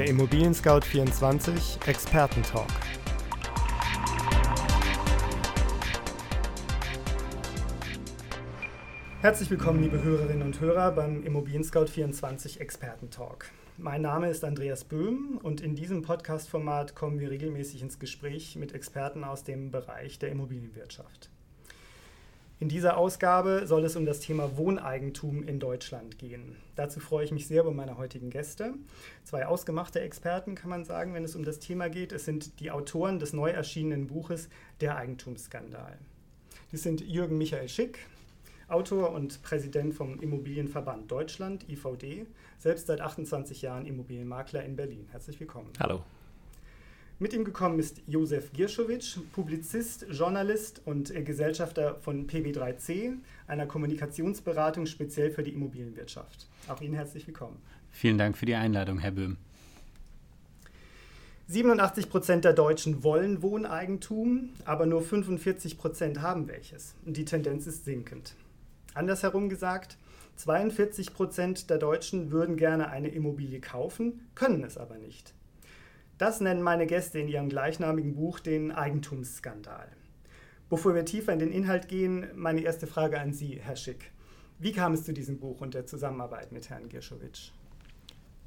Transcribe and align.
Der 0.00 0.08
Immobilien 0.08 0.54
Scout 0.54 0.80
24 0.80 1.80
Expertentalk. 1.86 2.66
Herzlich 9.20 9.50
willkommen, 9.50 9.82
liebe 9.82 10.02
Hörerinnen 10.02 10.40
und 10.40 10.58
Hörer, 10.58 10.92
beim 10.92 11.22
Immobilien 11.22 11.64
Scout 11.64 11.88
24 11.88 12.62
Expertentalk. 12.62 13.50
Mein 13.76 14.00
Name 14.00 14.30
ist 14.30 14.42
Andreas 14.42 14.84
Böhm 14.84 15.38
und 15.42 15.60
in 15.60 15.74
diesem 15.74 16.00
Podcast-Format 16.00 16.94
kommen 16.94 17.20
wir 17.20 17.30
regelmäßig 17.30 17.82
ins 17.82 17.98
Gespräch 17.98 18.56
mit 18.56 18.72
Experten 18.72 19.22
aus 19.22 19.44
dem 19.44 19.70
Bereich 19.70 20.18
der 20.18 20.30
Immobilienwirtschaft. 20.30 21.28
In 22.60 22.68
dieser 22.68 22.98
Ausgabe 22.98 23.62
soll 23.64 23.86
es 23.86 23.96
um 23.96 24.04
das 24.04 24.20
Thema 24.20 24.58
Wohneigentum 24.58 25.42
in 25.42 25.58
Deutschland 25.58 26.18
gehen. 26.18 26.56
Dazu 26.76 27.00
freue 27.00 27.24
ich 27.24 27.32
mich 27.32 27.46
sehr 27.46 27.62
über 27.62 27.72
meine 27.72 27.96
heutigen 27.96 28.28
Gäste. 28.28 28.74
Zwei 29.24 29.46
ausgemachte 29.46 30.00
Experten 30.00 30.56
kann 30.56 30.68
man 30.68 30.84
sagen, 30.84 31.14
wenn 31.14 31.24
es 31.24 31.34
um 31.34 31.42
das 31.42 31.58
Thema 31.58 31.88
geht. 31.88 32.12
Es 32.12 32.26
sind 32.26 32.60
die 32.60 32.70
Autoren 32.70 33.18
des 33.18 33.32
neu 33.32 33.48
erschienenen 33.48 34.08
Buches 34.08 34.50
Der 34.82 34.96
Eigentumsskandal. 34.96 35.96
Dies 36.70 36.82
sind 36.82 37.00
Jürgen 37.00 37.38
Michael 37.38 37.70
Schick, 37.70 38.00
Autor 38.68 39.12
und 39.12 39.40
Präsident 39.40 39.94
vom 39.94 40.20
Immobilienverband 40.20 41.10
Deutschland, 41.10 41.66
IVD, 41.66 42.26
selbst 42.58 42.88
seit 42.88 43.00
28 43.00 43.62
Jahren 43.62 43.86
Immobilienmakler 43.86 44.62
in 44.64 44.76
Berlin. 44.76 45.08
Herzlich 45.10 45.40
willkommen. 45.40 45.72
Hallo. 45.80 46.02
Mit 47.22 47.34
ihm 47.34 47.44
gekommen 47.44 47.78
ist 47.78 48.00
Josef 48.06 48.50
Gierschowitsch, 48.54 49.18
Publizist, 49.32 50.06
Journalist 50.10 50.80
und 50.86 51.14
äh, 51.14 51.22
Gesellschafter 51.22 51.96
von 51.96 52.26
PB3C, 52.26 53.12
einer 53.46 53.66
Kommunikationsberatung 53.66 54.86
speziell 54.86 55.30
für 55.30 55.42
die 55.42 55.50
Immobilienwirtschaft. 55.50 56.48
Auch 56.66 56.80
Ihnen 56.80 56.94
herzlich 56.94 57.26
willkommen. 57.26 57.60
Vielen 57.90 58.16
Dank 58.16 58.38
für 58.38 58.46
die 58.46 58.54
Einladung, 58.54 59.00
Herr 59.00 59.10
Böhm. 59.10 59.36
87 61.48 62.08
Prozent 62.08 62.46
der 62.46 62.54
Deutschen 62.54 63.04
wollen 63.04 63.42
Wohneigentum, 63.42 64.54
aber 64.64 64.86
nur 64.86 65.02
45 65.02 65.76
Prozent 65.76 66.22
haben 66.22 66.48
welches. 66.48 66.94
Die 67.04 67.26
Tendenz 67.26 67.66
ist 67.66 67.84
sinkend. 67.84 68.34
Andersherum 68.94 69.50
gesagt, 69.50 69.98
42 70.36 71.12
Prozent 71.12 71.68
der 71.68 71.76
Deutschen 71.76 72.30
würden 72.30 72.56
gerne 72.56 72.88
eine 72.88 73.08
Immobilie 73.08 73.60
kaufen, 73.60 74.26
können 74.34 74.64
es 74.64 74.78
aber 74.78 74.96
nicht. 74.96 75.34
Das 76.20 76.42
nennen 76.42 76.60
meine 76.60 76.86
Gäste 76.86 77.18
in 77.18 77.28
ihrem 77.28 77.48
gleichnamigen 77.48 78.14
Buch 78.14 78.40
den 78.40 78.72
Eigentumsskandal. 78.72 79.88
Bevor 80.68 80.94
wir 80.94 81.06
tiefer 81.06 81.32
in 81.32 81.38
den 81.38 81.50
Inhalt 81.50 81.88
gehen, 81.88 82.26
meine 82.34 82.60
erste 82.60 82.86
Frage 82.86 83.18
an 83.18 83.32
Sie, 83.32 83.58
Herr 83.58 83.74
Schick. 83.74 84.12
Wie 84.58 84.72
kam 84.72 84.92
es 84.92 85.02
zu 85.02 85.14
diesem 85.14 85.38
Buch 85.38 85.62
und 85.62 85.72
der 85.72 85.86
Zusammenarbeit 85.86 86.52
mit 86.52 86.68
Herrn 86.68 86.90
Girschowitsch? 86.90 87.52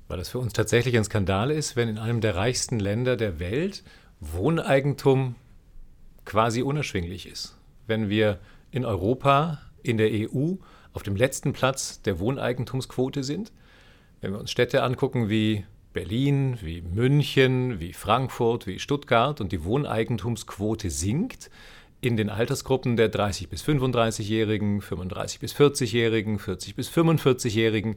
Weil 0.07 0.19
es 0.19 0.29
für 0.29 0.37
uns 0.37 0.53
tatsächlich 0.53 0.95
ein 0.95 1.03
Skandal 1.03 1.49
ist, 1.49 1.75
wenn 1.75 1.89
in 1.89 1.97
einem 1.97 2.21
der 2.21 2.35
reichsten 2.35 2.79
Länder 2.79 3.17
der 3.17 3.39
Welt 3.39 3.83
Wohneigentum 4.19 5.33
quasi 6.25 6.61
unerschwinglich 6.61 7.27
ist. 7.27 7.57
Wenn 7.87 8.07
wir 8.07 8.37
in 8.69 8.85
Europa, 8.85 9.59
in 9.81 9.97
der 9.97 10.11
EU 10.11 10.57
auf 10.93 11.01
dem 11.01 11.15
letzten 11.15 11.53
Platz 11.53 12.03
der 12.03 12.19
Wohneigentumsquote 12.19 13.23
sind, 13.23 13.51
wenn 14.21 14.31
wir 14.31 14.39
uns 14.39 14.51
Städte 14.51 14.83
angucken 14.83 15.27
wie 15.27 15.65
Berlin, 15.93 16.57
wie 16.61 16.81
München, 16.81 17.79
wie 17.79 17.93
Frankfurt, 17.93 18.67
wie 18.67 18.79
Stuttgart 18.79 19.39
und 19.39 19.51
die 19.51 19.63
Wohneigentumsquote 19.63 20.89
sinkt 20.89 21.49
in 22.01 22.17
den 22.17 22.29
Altersgruppen 22.29 22.97
der 22.97 23.09
30 23.09 23.47
bis 23.49 23.63
35-Jährigen, 23.63 24.81
35 24.81 25.39
bis 25.39 25.55
40-Jährigen, 25.55 26.37
40 26.37 26.75
bis 26.75 26.89
45-Jährigen. 26.89 27.95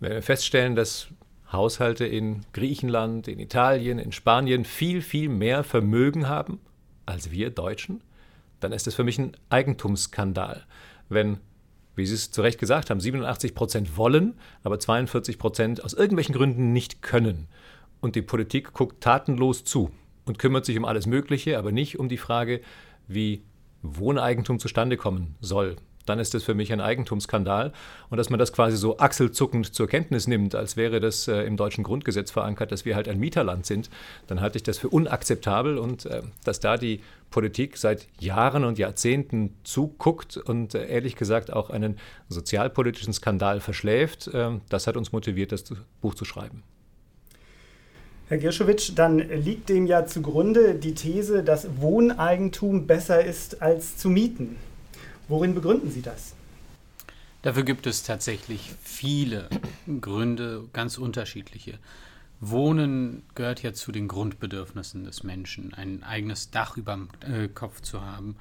Wenn 0.00 0.12
wir 0.12 0.22
feststellen, 0.22 0.76
dass 0.76 1.08
Haushalte 1.50 2.04
in 2.04 2.44
Griechenland, 2.52 3.28
in 3.28 3.38
Italien, 3.38 3.98
in 3.98 4.12
Spanien 4.12 4.64
viel, 4.64 5.00
viel 5.00 5.30
mehr 5.30 5.64
Vermögen 5.64 6.28
haben 6.28 6.60
als 7.06 7.30
wir 7.30 7.50
Deutschen, 7.50 8.02
dann 8.60 8.72
ist 8.72 8.86
das 8.86 8.94
für 8.94 9.04
mich 9.04 9.18
ein 9.18 9.36
Eigentumsskandal. 9.48 10.64
Wenn 11.08 11.38
wie 11.96 12.06
Sie 12.06 12.14
es 12.14 12.30
zu 12.30 12.42
Recht 12.42 12.58
gesagt 12.58 12.90
haben, 12.90 13.00
87 13.00 13.54
Prozent 13.54 13.96
wollen, 13.96 14.34
aber 14.62 14.78
42 14.78 15.38
Prozent 15.38 15.84
aus 15.84 15.94
irgendwelchen 15.94 16.34
Gründen 16.34 16.72
nicht 16.72 17.02
können. 17.02 17.48
Und 18.00 18.16
die 18.16 18.22
Politik 18.22 18.72
guckt 18.72 19.02
tatenlos 19.02 19.64
zu 19.64 19.90
und 20.24 20.38
kümmert 20.38 20.64
sich 20.64 20.76
um 20.76 20.84
alles 20.84 21.06
Mögliche, 21.06 21.58
aber 21.58 21.72
nicht 21.72 21.98
um 21.98 22.08
die 22.08 22.18
Frage, 22.18 22.60
wie 23.08 23.42
Wohneigentum 23.82 24.58
zustande 24.58 24.96
kommen 24.96 25.36
soll 25.40 25.76
dann 26.06 26.18
ist 26.18 26.34
das 26.34 26.42
für 26.42 26.54
mich 26.54 26.72
ein 26.72 26.80
Eigentumsskandal. 26.80 27.72
Und 28.10 28.18
dass 28.18 28.30
man 28.30 28.38
das 28.38 28.52
quasi 28.52 28.76
so 28.76 28.98
achselzuckend 28.98 29.74
zur 29.74 29.88
Kenntnis 29.88 30.26
nimmt, 30.26 30.54
als 30.54 30.76
wäre 30.76 31.00
das 31.00 31.28
äh, 31.28 31.42
im 31.42 31.56
deutschen 31.56 31.84
Grundgesetz 31.84 32.30
verankert, 32.30 32.72
dass 32.72 32.84
wir 32.84 32.96
halt 32.96 33.08
ein 33.08 33.18
Mieterland 33.18 33.66
sind, 33.66 33.90
dann 34.26 34.40
halte 34.40 34.58
ich 34.58 34.62
das 34.62 34.78
für 34.78 34.88
unakzeptabel. 34.88 35.78
Und 35.78 36.06
äh, 36.06 36.22
dass 36.44 36.60
da 36.60 36.76
die 36.76 37.00
Politik 37.30 37.76
seit 37.76 38.06
Jahren 38.20 38.64
und 38.64 38.78
Jahrzehnten 38.78 39.56
zuguckt 39.64 40.36
und 40.36 40.74
äh, 40.74 40.86
ehrlich 40.86 41.16
gesagt 41.16 41.52
auch 41.52 41.70
einen 41.70 41.98
sozialpolitischen 42.28 43.12
Skandal 43.12 43.60
verschläft, 43.60 44.28
äh, 44.28 44.50
das 44.68 44.86
hat 44.86 44.96
uns 44.96 45.12
motiviert, 45.12 45.52
das 45.52 45.64
Buch 46.00 46.14
zu 46.14 46.24
schreiben. 46.24 46.62
Herr 48.28 48.38
Girschowitsch, 48.38 48.92
dann 48.94 49.18
liegt 49.18 49.68
dem 49.68 49.86
ja 49.86 50.06
zugrunde 50.06 50.74
die 50.74 50.94
These, 50.94 51.44
dass 51.44 51.68
Wohneigentum 51.80 52.86
besser 52.86 53.22
ist 53.22 53.60
als 53.60 53.98
zu 53.98 54.08
mieten. 54.08 54.56
Worin 55.28 55.54
begründen 55.54 55.90
Sie 55.90 56.02
das? 56.02 56.34
Dafür 57.42 57.62
gibt 57.62 57.86
es 57.86 58.02
tatsächlich 58.02 58.74
viele 58.82 59.48
Gründe, 60.00 60.64
ganz 60.72 60.98
unterschiedliche. 60.98 61.78
Wohnen 62.40 63.22
gehört 63.34 63.62
ja 63.62 63.72
zu 63.72 63.90
den 63.90 64.08
Grundbedürfnissen 64.08 65.04
des 65.04 65.22
Menschen. 65.22 65.72
Ein 65.72 66.02
eigenes 66.02 66.50
Dach 66.50 66.76
über 66.76 66.94
dem 66.94 67.08
äh, 67.20 67.48
Kopf 67.48 67.80
zu 67.80 68.02
haben, 68.02 68.36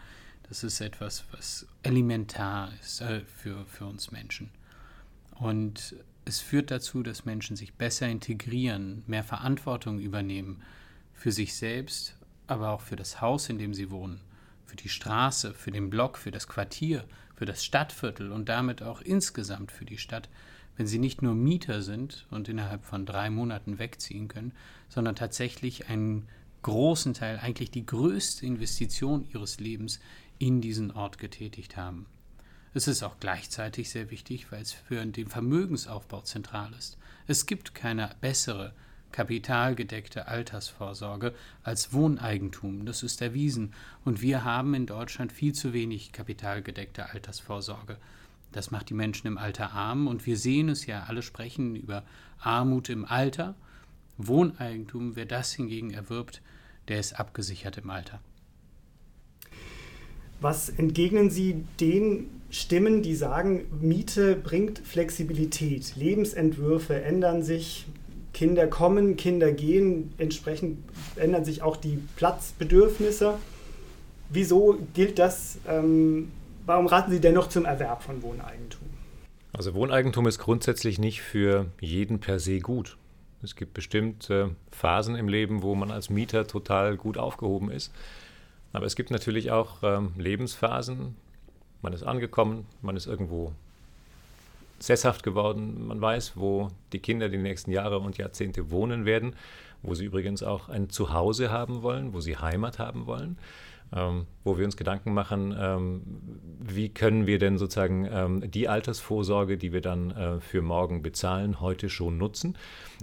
das 0.50 0.64
ist 0.64 0.82
etwas, 0.82 1.24
was 1.32 1.68
elementar 1.84 2.72
ist 2.82 3.02
äh, 3.02 3.22
für, 3.22 3.66
für 3.66 3.86
uns 3.86 4.12
Menschen. 4.12 4.50
Und 5.40 5.96
es 6.26 6.42
führt 6.42 6.70
dazu, 6.70 7.02
dass 7.02 7.26
Menschen 7.26 7.56
sich 7.56 7.74
besser 7.74 8.08
integrieren, 8.08 9.04
mehr 9.08 9.24
Verantwortung 9.24 10.00
übernehmen 10.00 10.62
für 11.14 11.32
sich 11.32 11.56
selbst, 11.56 12.16
aber 12.48 12.70
auch 12.72 12.82
für 12.82 12.98
das 12.98 13.22
Haus, 13.22 13.50
in 13.50 13.58
dem 13.58 13.74
sie 13.74 13.90
wohnen 13.90 14.20
für 14.66 14.76
die 14.76 14.90
Straße, 14.90 15.54
für 15.54 15.72
den 15.72 15.90
Block, 15.90 16.18
für 16.18 16.32
das 16.32 16.48
Quartier, 16.48 17.06
für 17.36 17.46
das 17.46 17.64
Stadtviertel 17.64 18.32
und 18.32 18.50
damit 18.50 18.82
auch 18.82 19.02
insgesamt 19.02 19.72
für 19.72 19.86
die 19.86 19.98
Stadt, 19.98 20.30
wenn 20.78 20.88
sie 20.88 21.00
nicht 21.00 21.22
nur 21.22 21.36
Mieter 21.36 21.82
sind 21.82 22.26
und 22.32 22.50
innerhalb 22.50 22.84
von 22.86 23.06
drei 23.06 23.30
Monaten 23.30 23.80
wegziehen 23.80 24.28
können, 24.28 24.54
sondern 24.90 25.16
tatsächlich 25.16 25.90
einen 25.90 26.28
großen 26.64 27.14
Teil, 27.14 27.40
eigentlich 27.40 27.72
die 27.72 27.86
größte 27.86 28.46
Investition 28.46 29.28
ihres 29.34 29.60
Lebens 29.60 30.00
in 30.40 30.62
diesen 30.62 30.92
Ort 30.92 31.18
getätigt 31.18 31.78
haben. 31.78 32.08
Es 32.74 32.88
ist 32.88 33.04
auch 33.04 33.20
gleichzeitig 33.20 33.92
sehr 33.92 34.10
wichtig, 34.10 34.52
weil 34.52 34.62
es 34.62 34.72
für 34.72 35.06
den 35.06 35.28
Vermögensaufbau 35.28 36.22
zentral 36.22 36.74
ist. 36.74 36.98
Es 37.28 37.46
gibt 37.46 37.76
keine 37.76 38.10
bessere 38.20 38.74
kapitalgedeckte 39.14 40.28
Altersvorsorge 40.28 41.34
als 41.64 41.94
Wohneigentum. 41.94 42.86
Das 42.86 43.04
ist 43.04 43.22
erwiesen. 43.22 43.74
Und 44.04 44.22
wir 44.22 44.44
haben 44.44 44.74
in 44.74 44.86
Deutschland 44.86 45.32
viel 45.32 45.54
zu 45.54 45.72
wenig 45.72 46.12
kapitalgedeckte 46.12 47.10
Altersvorsorge. 47.12 47.98
Das 48.52 48.72
macht 48.72 48.90
die 48.90 48.94
Menschen 48.94 49.28
im 49.28 49.38
Alter 49.38 49.72
arm 49.72 50.08
und 50.08 50.26
wir 50.26 50.38
sehen 50.38 50.68
es 50.68 50.86
ja, 50.86 51.06
alle 51.08 51.22
sprechen 51.22 51.76
über 51.76 52.04
Armut 52.40 52.90
im 52.90 53.06
Alter. 53.06 53.56
Wohneigentum, 54.18 55.16
wer 55.16 55.26
das 55.26 55.54
hingegen 55.54 55.92
erwirbt, 55.92 56.42
der 56.90 57.00
ist 57.00 57.14
abgesichert 57.14 57.78
im 57.78 57.90
Alter. 57.90 58.20
Was 60.42 60.70
entgegnen 60.70 61.30
Sie 61.30 61.64
den 61.80 62.30
Stimmen, 62.50 63.02
die 63.02 63.16
sagen, 63.16 63.66
Miete 63.80 64.36
bringt 64.36 64.80
Flexibilität, 64.80 65.96
Lebensentwürfe 65.96 67.02
ändern 67.02 67.42
sich, 67.42 67.88
Kinder 68.34 68.68
kommen, 68.68 69.16
Kinder 69.16 69.52
gehen, 69.52 70.14
entsprechend 70.18 70.80
ändern 71.16 71.46
sich 71.46 71.62
auch 71.62 71.78
die 71.78 72.00
Platzbedürfnisse. 72.16 73.36
Wieso 74.30 74.80
gilt 74.94 75.20
das? 75.20 75.60
Ähm, 75.68 76.32
warum 76.66 76.88
raten 76.88 77.12
Sie 77.12 77.22
dennoch 77.22 77.48
zum 77.48 77.66
Erwerb 77.66 78.02
von 78.02 78.24
Wohneigentum? 78.24 78.88
Also 79.54 79.76
Wohneigentum 79.76 80.28
ist 80.28 80.40
grundsätzlich 80.40 80.98
nicht 80.98 81.22
für 81.22 81.68
jeden 81.80 82.20
per 82.20 82.40
se 82.40 82.60
gut. 82.60 82.98
Es 83.44 83.56
gibt 83.56 83.74
bestimmt 83.76 84.30
äh, 84.30 84.48
Phasen 84.72 85.16
im 85.16 85.28
Leben, 85.28 85.62
wo 85.62 85.76
man 85.76 85.92
als 85.92 86.10
Mieter 86.10 86.48
total 86.48 86.98
gut 86.98 87.18
aufgehoben 87.18 87.70
ist. 87.70 87.94
Aber 88.72 88.88
es 88.88 88.96
gibt 88.96 89.12
natürlich 89.12 89.52
auch 89.52 89.84
ähm, 89.84 90.14
Lebensphasen. 90.18 91.16
Man 91.84 91.94
ist 91.94 92.04
angekommen, 92.04 92.66
man 92.82 92.96
ist 92.96 93.06
irgendwo 93.06 93.52
sesshaft 94.86 95.24
geworden. 95.24 95.88
Man 95.88 96.02
weiß, 96.02 96.34
wo 96.36 96.70
die 96.92 97.00
Kinder 97.00 97.30
die 97.30 97.38
nächsten 97.38 97.72
Jahre 97.72 98.00
und 98.00 98.18
Jahrzehnte 98.18 98.72
wohnen 98.72 99.06
werden, 99.06 99.36
wo 99.82 99.94
sie 99.96 100.06
übrigens 100.06 100.44
auch 100.44 100.70
ein 100.70 100.90
Zuhause 100.90 101.52
haben 101.52 101.82
wollen, 101.82 102.14
wo 102.14 102.20
sie 102.20 102.38
Heimat 102.38 102.80
haben 102.80 103.06
wollen 103.06 103.38
ähm, 103.96 104.26
wo 104.44 104.58
wir 104.58 104.66
uns 104.66 104.78
Gedanken 104.78 105.14
machen, 105.14 105.56
ähm, 105.58 106.02
wie 106.60 106.90
können 106.90 107.28
wir 107.28 107.38
denn 107.38 107.58
sozusagen 107.58 108.08
ähm, 108.12 108.50
die 108.50 108.68
Altersvorsorge, 108.68 109.58
die 109.58 109.72
wir 109.72 109.82
dann 109.82 110.12
äh, 110.12 110.40
für 110.40 110.62
morgen 110.62 111.04
bezahlen, 111.04 111.60
heute 111.60 111.90
schon 111.90 112.18
nutzen. 112.18 112.58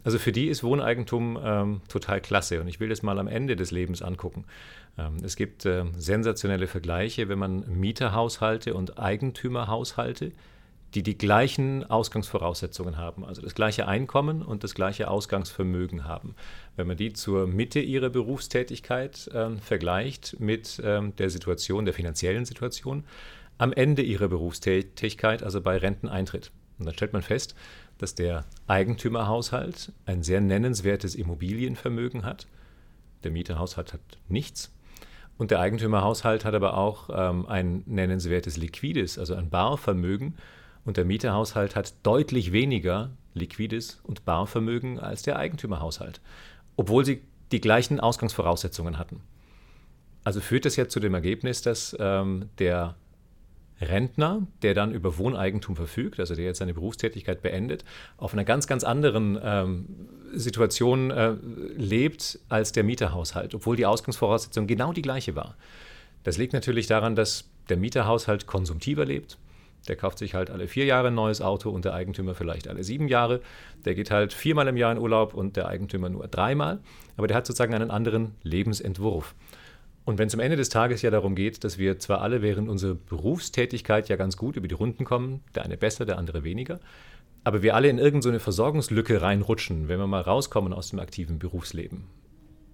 Also 0.05 0.19
für 0.19 0.33
die 0.33 0.49
ist 0.49 0.65
Wohneigentum 0.65 1.38
ähm, 1.43 1.81
total 1.88 2.21
klasse 2.21 2.61
und 2.61 2.69
ich 2.69 2.81
will 2.81 2.88
das 2.88 3.03
mal 3.03 3.19
am 3.19 3.29
Ende 3.29 3.56
des 3.56 3.71
Lebens 3.71 4.03
angucken. 4.03 4.44
Ähm, 4.99 5.19
es 5.23 5.37
gibt 5.37 5.65
äh, 5.65 5.85
sensationelle 5.97 6.67
Vergleiche, 6.67 7.29
wenn 7.29 7.38
man 7.38 7.65
Mieterhaushalte 7.69 8.75
und 8.75 8.99
Eigentümerhaushalte 8.99 10.33
die 10.94 11.02
die 11.02 11.16
gleichen 11.16 11.88
Ausgangsvoraussetzungen 11.88 12.96
haben, 12.96 13.25
also 13.25 13.42
das 13.42 13.54
gleiche 13.54 13.87
Einkommen 13.87 14.42
und 14.42 14.64
das 14.64 14.75
gleiche 14.75 15.08
Ausgangsvermögen 15.08 16.04
haben. 16.04 16.34
Wenn 16.76 16.88
man 16.88 16.96
die 16.96 17.12
zur 17.12 17.46
Mitte 17.46 17.81
ihrer 17.81 18.10
Berufstätigkeit 18.10 19.28
äh, 19.28 19.56
vergleicht 19.56 20.37
mit 20.40 20.81
ähm, 20.84 21.14
der 21.16 21.31
Situation, 21.31 21.84
der 21.84 21.94
finanziellen 21.94 22.44
Situation, 22.44 23.04
am 23.58 23.72
Ende 23.72 24.02
ihrer 24.02 24.28
Berufstätigkeit, 24.28 25.42
also 25.42 25.60
bei 25.60 25.76
Renteneintritt. 25.76 26.50
Und 26.78 26.87
dann 26.87 26.94
stellt 26.94 27.12
man 27.12 27.22
fest, 27.22 27.54
dass 27.98 28.14
der 28.14 28.46
Eigentümerhaushalt 28.66 29.92
ein 30.06 30.22
sehr 30.22 30.40
nennenswertes 30.40 31.14
Immobilienvermögen 31.14 32.25
hat. 32.25 32.46
Der 33.22 33.31
Mieterhaushalt 33.31 33.92
hat 33.92 34.00
nichts. 34.28 34.72
Und 35.37 35.50
der 35.50 35.60
Eigentümerhaushalt 35.60 36.44
hat 36.44 36.54
aber 36.54 36.76
auch 36.76 37.10
ähm, 37.12 37.46
ein 37.46 37.82
nennenswertes 37.87 38.56
liquides, 38.56 39.19
also 39.19 39.34
ein 39.34 39.50
Barvermögen 39.50 40.34
und 40.85 40.97
der 40.97 41.05
Mieterhaushalt 41.05 41.77
hat 41.77 41.94
deutlich 42.03 42.53
weniger 42.53 43.11
liquides 43.35 44.00
und 44.03 44.25
Barvermögen 44.25 44.99
als 44.99 45.23
der 45.23 45.38
Eigentümerhaushalt, 45.38 46.21
obwohl 46.77 47.05
sie 47.05 47.23
die 47.53 47.61
gleichen 47.61 48.00
Ausgangsvoraussetzungen 48.00 48.99
hatten. 48.99 49.21
Also 50.25 50.41
führt 50.41 50.65
das 50.65 50.77
jetzt 50.77 50.93
zu 50.93 51.00
dem 51.00 51.15
Ergebnis, 51.15 51.62
dass 51.62 51.97
ähm, 51.99 52.49
der 52.59 52.97
Rentner, 53.81 54.47
der 54.62 54.75
dann 54.75 54.93
über 54.93 55.17
Wohneigentum 55.17 55.75
verfügt, 55.75 56.21
also 56.21 56.35
der 56.35 56.44
jetzt 56.44 56.59
seine 56.59 56.75
Berufstätigkeit 56.75 57.41
beendet, 57.41 57.85
auf 58.19 58.35
einer 58.35 58.44
ganz, 58.44 58.67
ganz 58.67 58.85
anderen 58.85 59.38
ähm, 59.43 59.87
Situation 60.35 61.11
äh, 61.11 61.35
lebt 61.76 62.38
als 62.49 62.73
der 62.73 62.85
Mieterhaushalt, 62.85 63.55
obwohl 63.55 63.76
die 63.76 63.87
Ausgangsvoraussetzung 63.87 64.67
genau 64.67 64.93
die 64.93 65.03
gleiche 65.03 65.35
war. 65.35 65.56
Das 66.25 66.37
liegt 66.37 66.53
natürlich 66.53 66.87
daran, 66.87 67.17
dass 67.17 67.49
der 67.71 67.79
Mieterhaushalt 67.79 68.47
konsumtiver 68.47 69.06
lebt, 69.06 69.38
der 69.88 69.97
kauft 69.97 70.19
sich 70.19 70.35
halt 70.35 70.50
alle 70.50 70.69
vier 70.69 70.85
Jahre 70.85 71.09
ein 71.09 71.15
neues 71.15 71.41
Auto 71.41 71.71
und 71.71 71.85
der 71.85 71.94
Eigentümer 71.94 72.35
vielleicht 72.35 72.69
alle 72.69 72.85
sieben 72.85 73.09
Jahre. 73.09 73.41
Der 73.85 73.94
geht 73.94 74.11
halt 74.11 74.32
viermal 74.32 74.69
im 74.69 74.77
Jahr 74.77 74.93
in 74.93 74.99
Urlaub 74.99 75.35
und 75.35 75.56
der 75.56 75.69
Eigentümer 75.69 76.09
nur 76.09 76.29
dreimal. 76.29 76.81
Aber 77.17 77.27
der 77.27 77.37
hat 77.37 77.47
sozusagen 77.47 77.75
einen 77.75 77.91
anderen 77.91 78.35
Lebensentwurf. 78.43 79.35
Und 80.05 80.19
wenn 80.19 80.29
es 80.29 80.35
am 80.35 80.41
Ende 80.41 80.56
des 80.56 80.71
Tages 80.71 81.03
ja 81.03 81.11
darum 81.11 81.35
geht, 81.35 81.62
dass 81.62 81.79
wir 81.79 81.99
zwar 81.99 82.21
alle 82.21 82.43
während 82.43 82.69
unserer 82.69 82.94
Berufstätigkeit 82.94 84.09
ja 84.09 84.17
ganz 84.17 84.37
gut 84.37 84.56
über 84.56 84.69
die 84.69 84.75
Runden 84.75 85.05
kommen, 85.05 85.43
der 85.55 85.65
eine 85.65 85.77
besser, 85.77 86.05
der 86.05 86.19
andere 86.19 86.43
weniger, 86.43 86.81
aber 87.44 87.62
wir 87.62 87.75
alle 87.75 87.88
in 87.88 87.99
irgendeine 87.99 88.38
so 88.38 88.44
Versorgungslücke 88.44 89.23
reinrutschen, 89.23 89.88
wenn 89.88 89.99
wir 89.99 90.06
mal 90.06 90.21
rauskommen 90.21 90.73
aus 90.73 90.91
dem 90.91 90.99
aktiven 90.99 91.38
Berufsleben. 91.38 92.05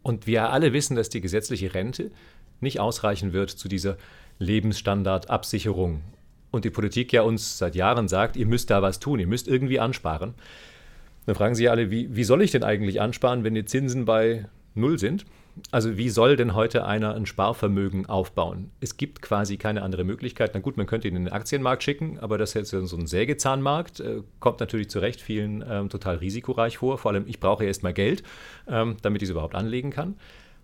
Und 0.03 0.27
wir 0.27 0.51
alle 0.51 0.73
wissen, 0.73 0.97
dass 0.97 1.09
die 1.09 1.21
gesetzliche 1.21 1.75
Rente 1.75 2.11
nicht 2.61 2.81
ausreichen 2.81 3.33
wird 3.33 3.51
zu 3.51 3.69
dieser 3.69 3.97
Lebensstandardabsicherung 4.39 6.03
und 6.57 6.65
die 6.65 6.71
Politik 6.71 7.13
ja 7.13 7.23
uns 7.23 7.59
seit 7.59 7.77
Jahren 7.77 8.09
sagt, 8.09 8.37
ihr 8.37 8.47
müsst 8.47 8.71
da 8.71 8.83
was 8.83 8.99
tun, 8.99 9.21
ihr 9.21 9.27
müsst 9.27 9.47
irgendwie 9.47 9.79
ansparen. 9.79 10.35
Dann 11.27 11.35
fragen 11.35 11.55
sie 11.55 11.69
alle, 11.69 11.91
wie, 11.91 12.15
wie 12.15 12.25
soll 12.25 12.43
ich 12.43 12.51
denn 12.51 12.65
eigentlich 12.65 13.01
ansparen, 13.01 13.45
wenn 13.45 13.55
die 13.55 13.65
Zinsen 13.65 14.05
bei 14.05 14.47
Null 14.75 14.99
sind? 14.99 15.25
Also 15.71 15.97
wie 15.97 16.11
soll 16.11 16.37
denn 16.37 16.55
heute 16.55 16.85
einer 16.85 17.15
ein 17.15 17.25
Sparvermögen 17.25 18.07
aufbauen? 18.07 18.71
Es 18.81 18.99
gibt 18.99 19.23
quasi 19.23 19.57
keine 19.57 19.83
andere 19.83 20.05
Möglichkeit. 20.05 20.51
Na 20.53 20.61
gut, 20.61 20.77
man 20.77 20.87
könnte 20.87 21.09
ihn 21.09 21.17
in 21.17 21.25
den 21.25 21.33
Aktienmarkt 21.33 21.83
schicken, 21.83 22.19
aber 22.21 22.37
das 22.37 22.51
ist 22.51 22.73
jetzt 22.73 22.89
so 22.91 22.97
ein 22.97 23.07
Sägezahnmarkt, 23.07 24.01
äh, 24.01 24.23
kommt 24.39 24.61
natürlich 24.61 24.91
zu 24.91 24.99
Recht 24.99 25.21
vielen 25.21 25.65
ähm, 25.69 25.89
total 25.89 26.17
risikoreich 26.17 26.79
vor. 26.79 26.99
Vor 26.99 27.13
allem, 27.13 27.25
ich 27.27 27.41
brauche 27.41 27.65
erst 27.65 27.83
mal 27.83 27.95
Geld, 27.95 28.23
ähm, 28.69 28.97
damit 29.03 29.23
ich 29.23 29.29
es 29.29 29.31
überhaupt 29.31 29.55
anlegen 29.55 29.91
kann. 29.91 30.17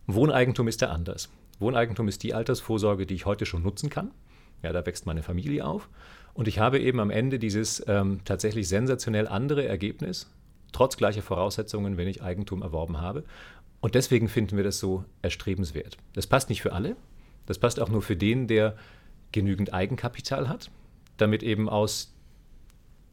Wohneigentum 0.06 0.68
ist 0.68 0.82
da 0.82 0.88
anders. 0.88 1.30
Wohneigentum 1.58 2.08
ist 2.08 2.22
die 2.22 2.34
Altersvorsorge, 2.34 3.06
die 3.06 3.14
ich 3.14 3.24
heute 3.24 3.46
schon 3.46 3.62
nutzen 3.62 3.88
kann. 3.88 4.10
Ja, 4.62 4.72
da 4.72 4.84
wächst 4.86 5.06
meine 5.06 5.22
Familie 5.22 5.66
auf. 5.66 5.88
Und 6.34 6.48
ich 6.48 6.58
habe 6.58 6.78
eben 6.78 7.00
am 7.00 7.10
Ende 7.10 7.38
dieses 7.38 7.84
ähm, 7.86 8.20
tatsächlich 8.24 8.68
sensationell 8.68 9.28
andere 9.28 9.66
Ergebnis, 9.66 10.30
trotz 10.72 10.96
gleicher 10.96 11.22
Voraussetzungen, 11.22 11.96
wenn 11.96 12.08
ich 12.08 12.22
Eigentum 12.22 12.62
erworben 12.62 13.00
habe. 13.00 13.24
Und 13.80 13.94
deswegen 13.94 14.28
finden 14.28 14.56
wir 14.56 14.64
das 14.64 14.78
so 14.78 15.04
erstrebenswert. 15.20 15.98
Das 16.14 16.26
passt 16.26 16.48
nicht 16.48 16.62
für 16.62 16.72
alle. 16.72 16.96
Das 17.46 17.58
passt 17.58 17.80
auch 17.80 17.88
nur 17.88 18.02
für 18.02 18.16
den, 18.16 18.46
der 18.46 18.76
genügend 19.32 19.74
Eigenkapital 19.74 20.48
hat, 20.48 20.70
damit 21.16 21.42
eben 21.42 21.68
aus 21.68 22.14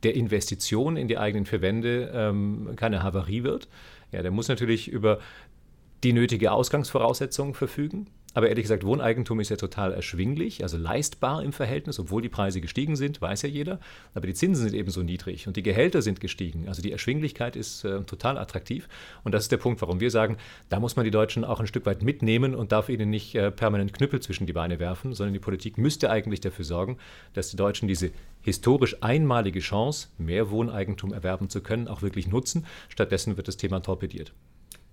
der 0.03 0.15
Investition 0.15 0.95
in 0.95 1.07
die 1.07 1.17
eigenen 1.17 1.45
Verwände 1.45 2.11
ähm, 2.13 2.73
keine 2.75 3.03
Havarie 3.03 3.43
wird. 3.43 3.67
Ja, 4.11 4.21
der 4.21 4.31
muss 4.31 4.47
natürlich 4.47 4.87
über 4.87 5.19
die 6.03 6.13
nötige 6.13 6.51
Ausgangsvoraussetzung 6.51 7.53
verfügen. 7.53 8.07
Aber 8.39 8.47
ehrlich 8.47 8.63
gesagt, 8.63 8.85
Wohneigentum 8.85 9.41
ist 9.41 9.49
ja 9.49 9.57
total 9.57 9.91
erschwinglich, 9.91 10.63
also 10.63 10.77
leistbar 10.77 11.43
im 11.43 11.51
Verhältnis, 11.51 11.99
obwohl 11.99 12.21
die 12.21 12.29
Preise 12.29 12.61
gestiegen 12.61 12.95
sind, 12.95 13.21
weiß 13.21 13.41
ja 13.41 13.49
jeder. 13.49 13.81
Aber 14.13 14.27
die 14.27 14.33
Zinsen 14.33 14.69
sind 14.69 14.79
eben 14.79 14.91
so 14.91 15.03
niedrig 15.03 15.45
und 15.45 15.57
die 15.57 15.61
Gehälter 15.61 16.01
sind 16.01 16.21
gestiegen. 16.21 16.69
Also 16.69 16.81
die 16.81 16.93
Erschwinglichkeit 16.93 17.57
ist 17.57 17.83
äh, 17.83 18.01
total 18.03 18.37
attraktiv. 18.37 18.87
Und 19.25 19.33
das 19.33 19.43
ist 19.43 19.51
der 19.51 19.57
Punkt, 19.57 19.81
warum 19.81 19.99
wir 19.99 20.09
sagen, 20.09 20.37
da 20.69 20.79
muss 20.79 20.95
man 20.95 21.03
die 21.03 21.11
Deutschen 21.11 21.43
auch 21.43 21.59
ein 21.59 21.67
Stück 21.67 21.85
weit 21.85 22.01
mitnehmen 22.01 22.55
und 22.55 22.71
darf 22.71 22.87
ihnen 22.87 23.09
nicht 23.09 23.35
äh, 23.35 23.51
permanent 23.51 23.91
Knüppel 23.91 24.21
zwischen 24.21 24.47
die 24.47 24.53
Beine 24.53 24.79
werfen, 24.79 25.13
sondern 25.13 25.33
die 25.33 25.39
Politik 25.39 25.77
müsste 25.77 26.09
eigentlich 26.09 26.39
dafür 26.39 26.63
sorgen, 26.63 26.97
dass 27.33 27.49
die 27.49 27.57
Deutschen 27.57 27.89
diese 27.89 28.11
historisch 28.41 29.03
einmalige 29.03 29.59
Chance, 29.59 30.07
mehr 30.17 30.49
Wohneigentum 30.49 31.11
erwerben 31.11 31.49
zu 31.49 31.59
können, 31.59 31.89
auch 31.89 32.03
wirklich 32.03 32.29
nutzen. 32.29 32.65
Stattdessen 32.87 33.35
wird 33.35 33.49
das 33.49 33.57
Thema 33.57 33.81
torpediert. 33.81 34.31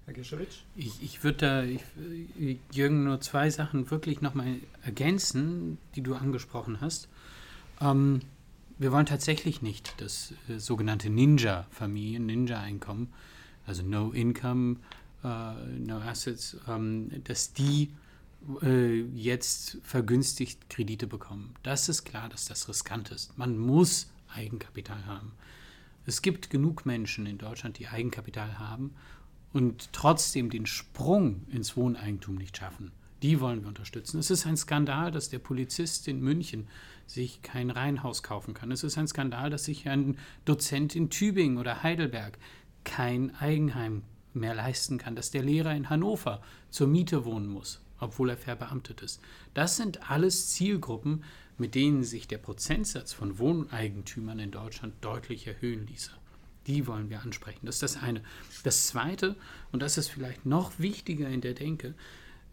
Herr 0.07 0.15
Gischewitsch? 0.15 0.59
Ich, 0.77 1.03
ich 1.03 1.25
würde 1.25 1.39
da, 1.39 1.63
ich, 1.65 2.61
Jürgen, 2.71 3.03
nur 3.03 3.21
zwei 3.21 3.51
Sachen 3.51 3.91
wirklich 3.91 4.21
nochmal 4.21 4.61
ergänzen, 4.85 5.79
die 5.97 6.01
du 6.01 6.15
angesprochen 6.15 6.81
hast. 6.81 7.09
Ähm, 7.81 8.21
wir 8.79 8.93
wollen 8.93 9.07
tatsächlich 9.07 9.63
nicht 9.63 9.95
das 10.01 10.33
äh, 10.49 10.59
sogenannte 10.59 11.11
Ninja-Familien, 11.11 12.25
Ninja-Einkommen, 12.25 13.13
also 13.67 13.83
No 13.83 14.13
Income, 14.13 14.77
äh, 15.25 15.55
No 15.81 15.99
Assets, 15.99 16.57
ähm, 16.69 17.11
dass 17.25 17.53
die 17.53 17.91
äh, 18.63 19.01
jetzt 19.01 19.79
vergünstigt 19.83 20.71
Kredite 20.71 21.09
bekommen. 21.09 21.57
Das 21.65 21.89
ist 21.89 22.05
klar, 22.05 22.29
dass 22.29 22.45
das 22.45 22.69
riskant 22.69 23.11
ist. 23.11 23.37
Man 23.37 23.59
muss 23.59 24.09
Eigenkapital 24.33 25.05
haben. 25.07 25.33
Es 26.05 26.23
gibt 26.23 26.51
genug 26.51 26.87
Menschen 26.87 27.27
in 27.27 27.39
Deutschland, 27.39 27.81
die 27.81 27.89
Eigenkapital 27.89 28.61
haben 28.61 28.95
und 29.57 29.91
trotzdem 29.95 30.51
den 30.51 30.67
Sprung 30.67 31.47
ins 31.51 31.79
Wohneigentum 31.79 32.35
nicht 32.35 32.59
schaffen. 32.59 32.93
Die 33.23 33.41
wollen 33.41 33.63
wir 33.63 33.69
unterstützen. 33.69 34.19
Es 34.19 34.31
ist 34.31 34.47
ein 34.47 34.59
Skandal, 34.59 35.11
dass 35.11 35.31
der 35.31 35.39
Polizist 35.39 36.09
in 36.09 36.21
München 36.21 36.69
sich 37.07 37.41
kein 37.41 37.71
Reihenhaus 37.71 38.23
kaufen 38.23 38.53
kann. 38.53 38.71
Es 38.71 38.85
ist 38.85 38.99
ein 38.99 39.09
Skandal, 39.09 39.49
dass 39.49 39.65
sich 39.65 39.89
ein 39.89 40.19
Dozent 40.45 40.95
in 40.95 41.09
Tübingen 41.09 41.57
oder 41.57 41.83
Heidelberg 41.83 42.39
kein 42.85 43.35
Eigenheim 43.37 44.03
mehr 44.35 44.55
leisten 44.55 44.99
kann, 44.99 45.17
dass 45.17 45.31
der 45.31 45.43
Lehrer 45.43 45.75
in 45.75 45.89
Hannover 45.89 46.43
zur 46.69 46.89
Miete 46.89 47.25
wohnen 47.25 47.47
muss, 47.47 47.81
obwohl 47.99 48.29
er 48.29 48.37
verbeamtet 48.37 49.01
ist. 49.01 49.23
Das 49.55 49.79
sind 49.79 50.11
alles 50.11 50.51
Zielgruppen, 50.51 51.25
mit 51.57 51.75
denen 51.75 52.05
sich 52.05 52.29
der 52.29 52.37
Prozentsatz 52.37 53.15
von 53.15 53.39
Wohneigentümern 53.39 54.39
in 54.39 54.51
Deutschland 54.51 54.93
deutlich 55.01 55.47
erhöhen 55.47 55.87
ließe. 55.87 56.11
Die 56.67 56.87
wollen 56.87 57.11
wir 57.11 57.23
ansprechen. 57.23 57.65
Das 57.65 57.77
ist 57.77 57.83
das 57.83 58.03
eine. 58.03 58.23
Das 58.65 58.89
zweite, 58.89 59.37
und 59.73 59.83
das 59.83 59.99
ist 59.99 60.09
vielleicht 60.09 60.47
noch 60.47 60.79
wichtiger 60.79 61.29
in 61.29 61.41
der 61.41 61.55
Denke, 61.55 61.95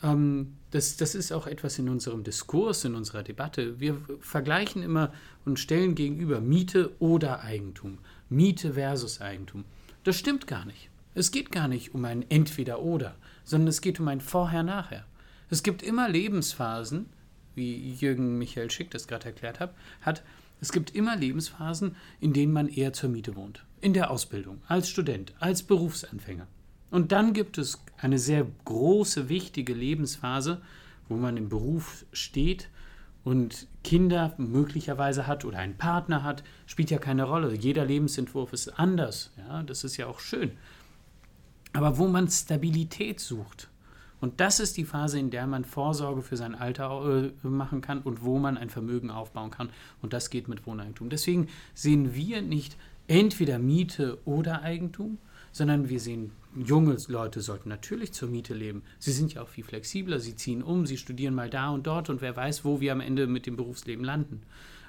ähm, 0.04 0.58
das, 0.72 0.98
das 0.98 1.16
ist 1.16 1.32
auch 1.32 1.48
etwas 1.48 1.80
in 1.80 1.90
unserem 1.90 2.24
Diskurs, 2.24 2.86
in 2.86 2.96
unserer 2.96 3.24
Debatte. 3.24 3.80
Wir 3.80 3.98
vergleichen 4.20 4.84
immer 4.84 5.12
und 5.46 5.60
stellen 5.60 5.96
gegenüber 5.96 6.42
Miete 6.42 6.96
oder 7.00 7.42
Eigentum. 7.42 7.98
Miete 8.30 8.74
versus 8.74 9.22
Eigentum. 9.22 9.66
Das 10.04 10.18
stimmt 10.18 10.46
gar 10.46 10.66
nicht. 10.66 10.90
Es 11.16 11.32
geht 11.32 11.52
gar 11.52 11.68
nicht 11.68 11.94
um 11.94 12.06
ein 12.06 12.30
Entweder-Oder, 12.30 13.16
sondern 13.44 13.68
es 13.68 13.82
geht 13.82 14.00
um 14.00 14.08
ein 14.08 14.22
Vorher-Nachher. 14.22 15.06
Es 15.50 15.64
gibt 15.64 15.84
immer 15.84 16.10
Lebensphasen, 16.10 17.08
wie 17.56 17.94
Jürgen 17.94 18.40
Michael 18.40 18.72
Schick 18.72 18.90
das 18.92 19.08
gerade 19.08 19.26
erklärt 19.26 19.60
hat, 19.60 19.76
hat, 20.02 20.24
es 20.60 20.72
gibt 20.72 20.96
immer 20.96 21.16
Lebensphasen, 21.16 21.96
in 22.20 22.34
denen 22.34 22.54
man 22.54 22.68
eher 22.68 22.94
zur 22.94 23.10
Miete 23.10 23.36
wohnt 23.36 23.64
in 23.84 23.94
der 23.94 24.12
Ausbildung, 24.12 24.62
als 24.68 24.90
Student, 24.90 25.34
als 25.40 25.64
Berufsanfänger. 25.64 26.48
Und 26.90 27.12
dann 27.12 27.34
gibt 27.34 27.58
es 27.58 27.84
eine 27.98 28.18
sehr 28.18 28.48
große, 28.66 29.28
wichtige 29.28 29.74
Lebensphase, 29.74 30.62
wo 31.10 31.16
man 31.16 31.38
im 31.38 31.50
Beruf 31.50 32.06
steht 32.14 32.70
und 33.24 33.68
Kinder 33.84 34.34
möglicherweise 34.38 35.28
hat 35.28 35.44
oder 35.44 35.60
einen 35.60 35.78
Partner 35.78 36.24
hat, 36.24 36.44
spielt 36.66 36.92
ja 36.92 36.98
keine 36.98 37.24
Rolle. 37.24 37.54
Jeder 37.56 37.86
Lebensentwurf 37.86 38.54
ist 38.54 38.80
anders. 38.80 39.32
Ja, 39.38 39.64
das 39.64 39.84
ist 39.84 39.98
ja 39.98 40.08
auch 40.08 40.20
schön. 40.20 40.52
Aber 41.74 41.98
wo 41.98 42.08
man 42.08 42.30
Stabilität 42.30 43.20
sucht, 43.20 43.70
und 44.22 44.40
das 44.40 44.62
ist 44.62 44.78
die 44.78 44.86
Phase, 44.86 45.20
in 45.20 45.32
der 45.32 45.48
man 45.48 45.66
Vorsorge 45.66 46.22
für 46.22 46.38
sein 46.38 46.56
Alter 46.56 47.32
äh, 47.44 47.46
machen 47.46 47.82
kann 47.82 48.02
und 48.02 48.24
wo 48.24 48.40
man 48.40 48.58
ein 48.58 48.70
Vermögen 48.70 49.12
aufbauen 49.12 49.52
kann. 49.52 49.70
Und 50.02 50.14
das 50.14 50.30
geht 50.30 50.48
mit 50.48 50.66
Wohneigentum. 50.66 51.10
Deswegen 51.10 51.50
sehen 51.74 52.16
wir 52.16 52.42
nicht 52.42 52.78
entweder 53.08 53.60
Miete 53.60 54.20
oder 54.26 54.62
Eigentum, 54.62 55.18
sondern 55.52 55.90
wir 55.90 56.00
sehen, 56.00 56.32
junge 56.56 56.98
Leute 57.08 57.42
sollten 57.42 57.70
natürlich 57.70 58.12
zur 58.12 58.30
Miete 58.30 58.54
leben. 58.54 58.84
Sie 59.00 59.12
sind 59.12 59.34
ja 59.34 59.42
auch 59.42 59.50
viel 59.50 59.64
flexibler, 59.64 60.20
sie 60.20 60.36
ziehen 60.36 60.64
um, 60.64 60.86
sie 60.86 60.98
studieren 60.98 61.36
mal 61.36 61.50
da 61.50 61.70
und 61.70 61.88
dort 61.88 62.10
und 62.10 62.22
wer 62.22 62.36
weiß, 62.36 62.66
wo 62.66 62.80
wir 62.80 62.92
am 62.92 63.02
Ende 63.02 63.28
mit 63.28 63.46
dem 63.46 63.56
Berufsleben 63.56 64.04
landen. 64.04 64.42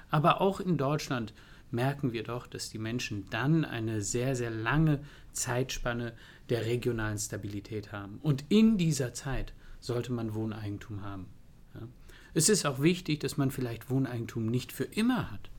Aber 0.09 0.41
auch 0.41 0.59
in 0.59 0.77
Deutschland 0.77 1.33
merken 1.71 2.13
wir 2.13 2.23
doch, 2.23 2.47
dass 2.47 2.69
die 2.69 2.77
Menschen 2.77 3.25
dann 3.29 3.65
eine 3.65 4.01
sehr, 4.01 4.35
sehr 4.35 4.51
lange 4.51 4.99
Zeitspanne 5.33 6.13
der 6.49 6.65
regionalen 6.65 7.17
Stabilität 7.17 7.91
haben. 7.91 8.19
Und 8.21 8.45
in 8.49 8.77
dieser 8.77 9.13
Zeit 9.13 9.53
sollte 9.79 10.11
man 10.11 10.33
Wohneigentum 10.33 11.03
haben. 11.03 11.27
Ja. 11.73 11.81
Es 12.33 12.49
ist 12.49 12.65
auch 12.65 12.81
wichtig, 12.81 13.19
dass 13.19 13.37
man 13.37 13.51
vielleicht 13.51 13.89
Wohneigentum 13.89 14.45
nicht 14.45 14.71
für 14.71 14.83
immer 14.83 15.31
hat. 15.31 15.49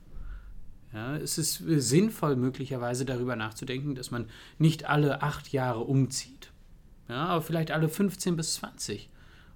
Ja, 0.97 1.15
es 1.15 1.37
ist 1.37 1.61
sinnvoll, 1.63 2.35
möglicherweise 2.35 3.05
darüber 3.05 3.35
nachzudenken, 3.35 3.93
dass 3.93 4.09
man 4.09 4.25
nicht 4.57 4.89
alle 4.89 5.21
acht 5.21 5.49
Jahre 5.49 5.81
umzieht, 5.81 6.51
ja, 7.07 7.27
aber 7.27 7.43
vielleicht 7.43 7.69
alle 7.69 7.87
15 7.87 8.35
bis 8.35 8.55
20 8.55 9.07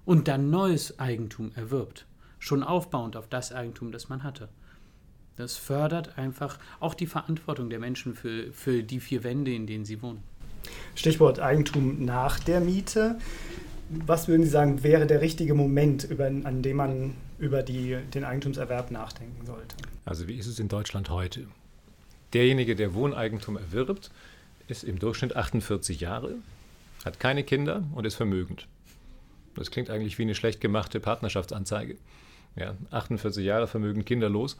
und 0.04 0.28
dann 0.28 0.50
neues 0.50 1.00
Eigentum 1.00 1.50
erwirbt, 1.56 2.06
schon 2.38 2.62
aufbauend 2.62 3.16
auf 3.16 3.26
das 3.26 3.50
Eigentum, 3.52 3.90
das 3.90 4.08
man 4.08 4.22
hatte. 4.22 4.50
Das 5.34 5.56
fördert 5.56 6.16
einfach 6.16 6.60
auch 6.78 6.94
die 6.94 7.08
Verantwortung 7.08 7.70
der 7.70 7.80
Menschen 7.80 8.14
für, 8.14 8.52
für 8.52 8.84
die 8.84 9.00
vier 9.00 9.24
Wände, 9.24 9.52
in 9.52 9.66
denen 9.66 9.84
sie 9.84 10.00
wohnen. 10.00 10.22
Stichwort 10.94 11.40
Eigentum 11.40 12.04
nach 12.04 12.38
der 12.38 12.60
Miete. 12.60 13.18
Was 14.06 14.28
würden 14.28 14.44
Sie 14.44 14.50
sagen, 14.50 14.82
wäre 14.82 15.06
der 15.06 15.20
richtige 15.20 15.54
Moment, 15.54 16.04
über, 16.04 16.26
an 16.26 16.62
dem 16.62 16.76
man 16.76 17.14
über 17.38 17.62
die, 17.62 17.96
den 18.14 18.24
Eigentumserwerb 18.24 18.90
nachdenken 18.90 19.44
sollte? 19.44 19.76
Also 20.04 20.28
wie 20.28 20.34
ist 20.34 20.46
es 20.46 20.58
in 20.58 20.68
Deutschland 20.68 21.10
heute? 21.10 21.46
Derjenige, 22.32 22.74
der 22.74 22.94
Wohneigentum 22.94 23.56
erwirbt, 23.56 24.10
ist 24.68 24.84
im 24.84 24.98
Durchschnitt 24.98 25.36
48 25.36 26.00
Jahre, 26.00 26.34
hat 27.04 27.20
keine 27.20 27.44
Kinder 27.44 27.84
und 27.94 28.06
ist 28.06 28.14
vermögend. 28.14 28.66
Das 29.54 29.70
klingt 29.70 29.90
eigentlich 29.90 30.18
wie 30.18 30.22
eine 30.22 30.34
schlecht 30.34 30.60
gemachte 30.60 30.98
Partnerschaftsanzeige. 30.98 31.96
Ja, 32.56 32.74
48 32.90 33.44
Jahre 33.44 33.66
Vermögen 33.66 34.04
kinderlos. 34.04 34.56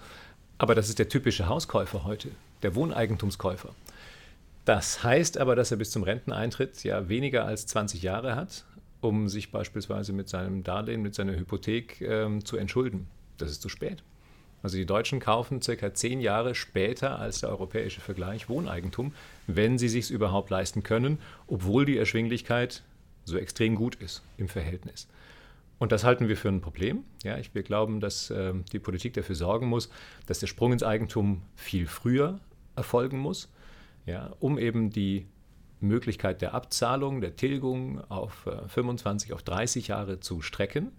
Aber 0.58 0.74
das 0.74 0.88
ist 0.88 0.98
der 0.98 1.08
typische 1.08 1.48
Hauskäufer 1.48 2.04
heute, 2.04 2.28
der 2.62 2.74
Wohneigentumskäufer. 2.74 3.70
Das 4.64 5.02
heißt 5.02 5.38
aber, 5.38 5.56
dass 5.56 5.70
er 5.70 5.76
bis 5.76 5.90
zum 5.90 6.02
Renteneintritt 6.02 6.84
ja 6.84 7.08
weniger 7.08 7.46
als 7.46 7.66
20 7.66 8.02
Jahre 8.02 8.36
hat, 8.36 8.64
um 9.02 9.28
sich 9.28 9.50
beispielsweise 9.50 10.12
mit 10.12 10.28
seinem 10.28 10.64
Darlehen, 10.64 11.02
mit 11.02 11.14
seiner 11.14 11.36
Hypothek 11.36 12.00
ähm, 12.00 12.44
zu 12.44 12.56
entschulden. 12.56 13.06
Das 13.36 13.50
ist 13.50 13.60
zu 13.60 13.68
spät. 13.68 14.02
Also 14.62 14.76
die 14.76 14.86
Deutschen 14.86 15.18
kaufen 15.18 15.60
circa 15.60 15.92
zehn 15.92 16.20
Jahre 16.20 16.54
später 16.54 17.18
als 17.18 17.40
der 17.40 17.50
europäische 17.50 18.00
Vergleich 18.00 18.48
Wohneigentum, 18.48 19.12
wenn 19.46 19.76
sie 19.76 19.88
sich 19.88 20.10
überhaupt 20.10 20.50
leisten 20.50 20.82
können, 20.82 21.18
obwohl 21.48 21.84
die 21.84 21.98
Erschwinglichkeit 21.98 22.82
so 23.24 23.36
extrem 23.36 23.74
gut 23.74 23.96
ist 23.96 24.22
im 24.38 24.48
Verhältnis. 24.48 25.08
Und 25.78 25.90
das 25.90 26.04
halten 26.04 26.28
wir 26.28 26.36
für 26.36 26.48
ein 26.48 26.60
Problem. 26.60 27.02
Ja, 27.24 27.36
wir 27.52 27.62
glauben, 27.64 27.98
dass 27.98 28.30
äh, 28.30 28.54
die 28.72 28.78
Politik 28.78 29.14
dafür 29.14 29.34
sorgen 29.34 29.66
muss, 29.66 29.90
dass 30.26 30.38
der 30.38 30.46
Sprung 30.46 30.72
ins 30.72 30.84
Eigentum 30.84 31.42
viel 31.56 31.86
früher 31.88 32.38
erfolgen 32.76 33.18
muss 33.18 33.48
ja, 34.06 34.32
um 34.40 34.58
eben 34.58 34.90
die 34.90 35.26
Möglichkeit 35.82 36.42
der 36.42 36.54
Abzahlung, 36.54 37.20
der 37.20 37.36
Tilgung 37.36 38.02
auf 38.10 38.48
25, 38.68 39.30
äh, 39.30 39.32
auf 39.34 39.42
30 39.42 39.88
Jahre 39.88 40.20
zu 40.20 40.42
strecken. 40.42 40.92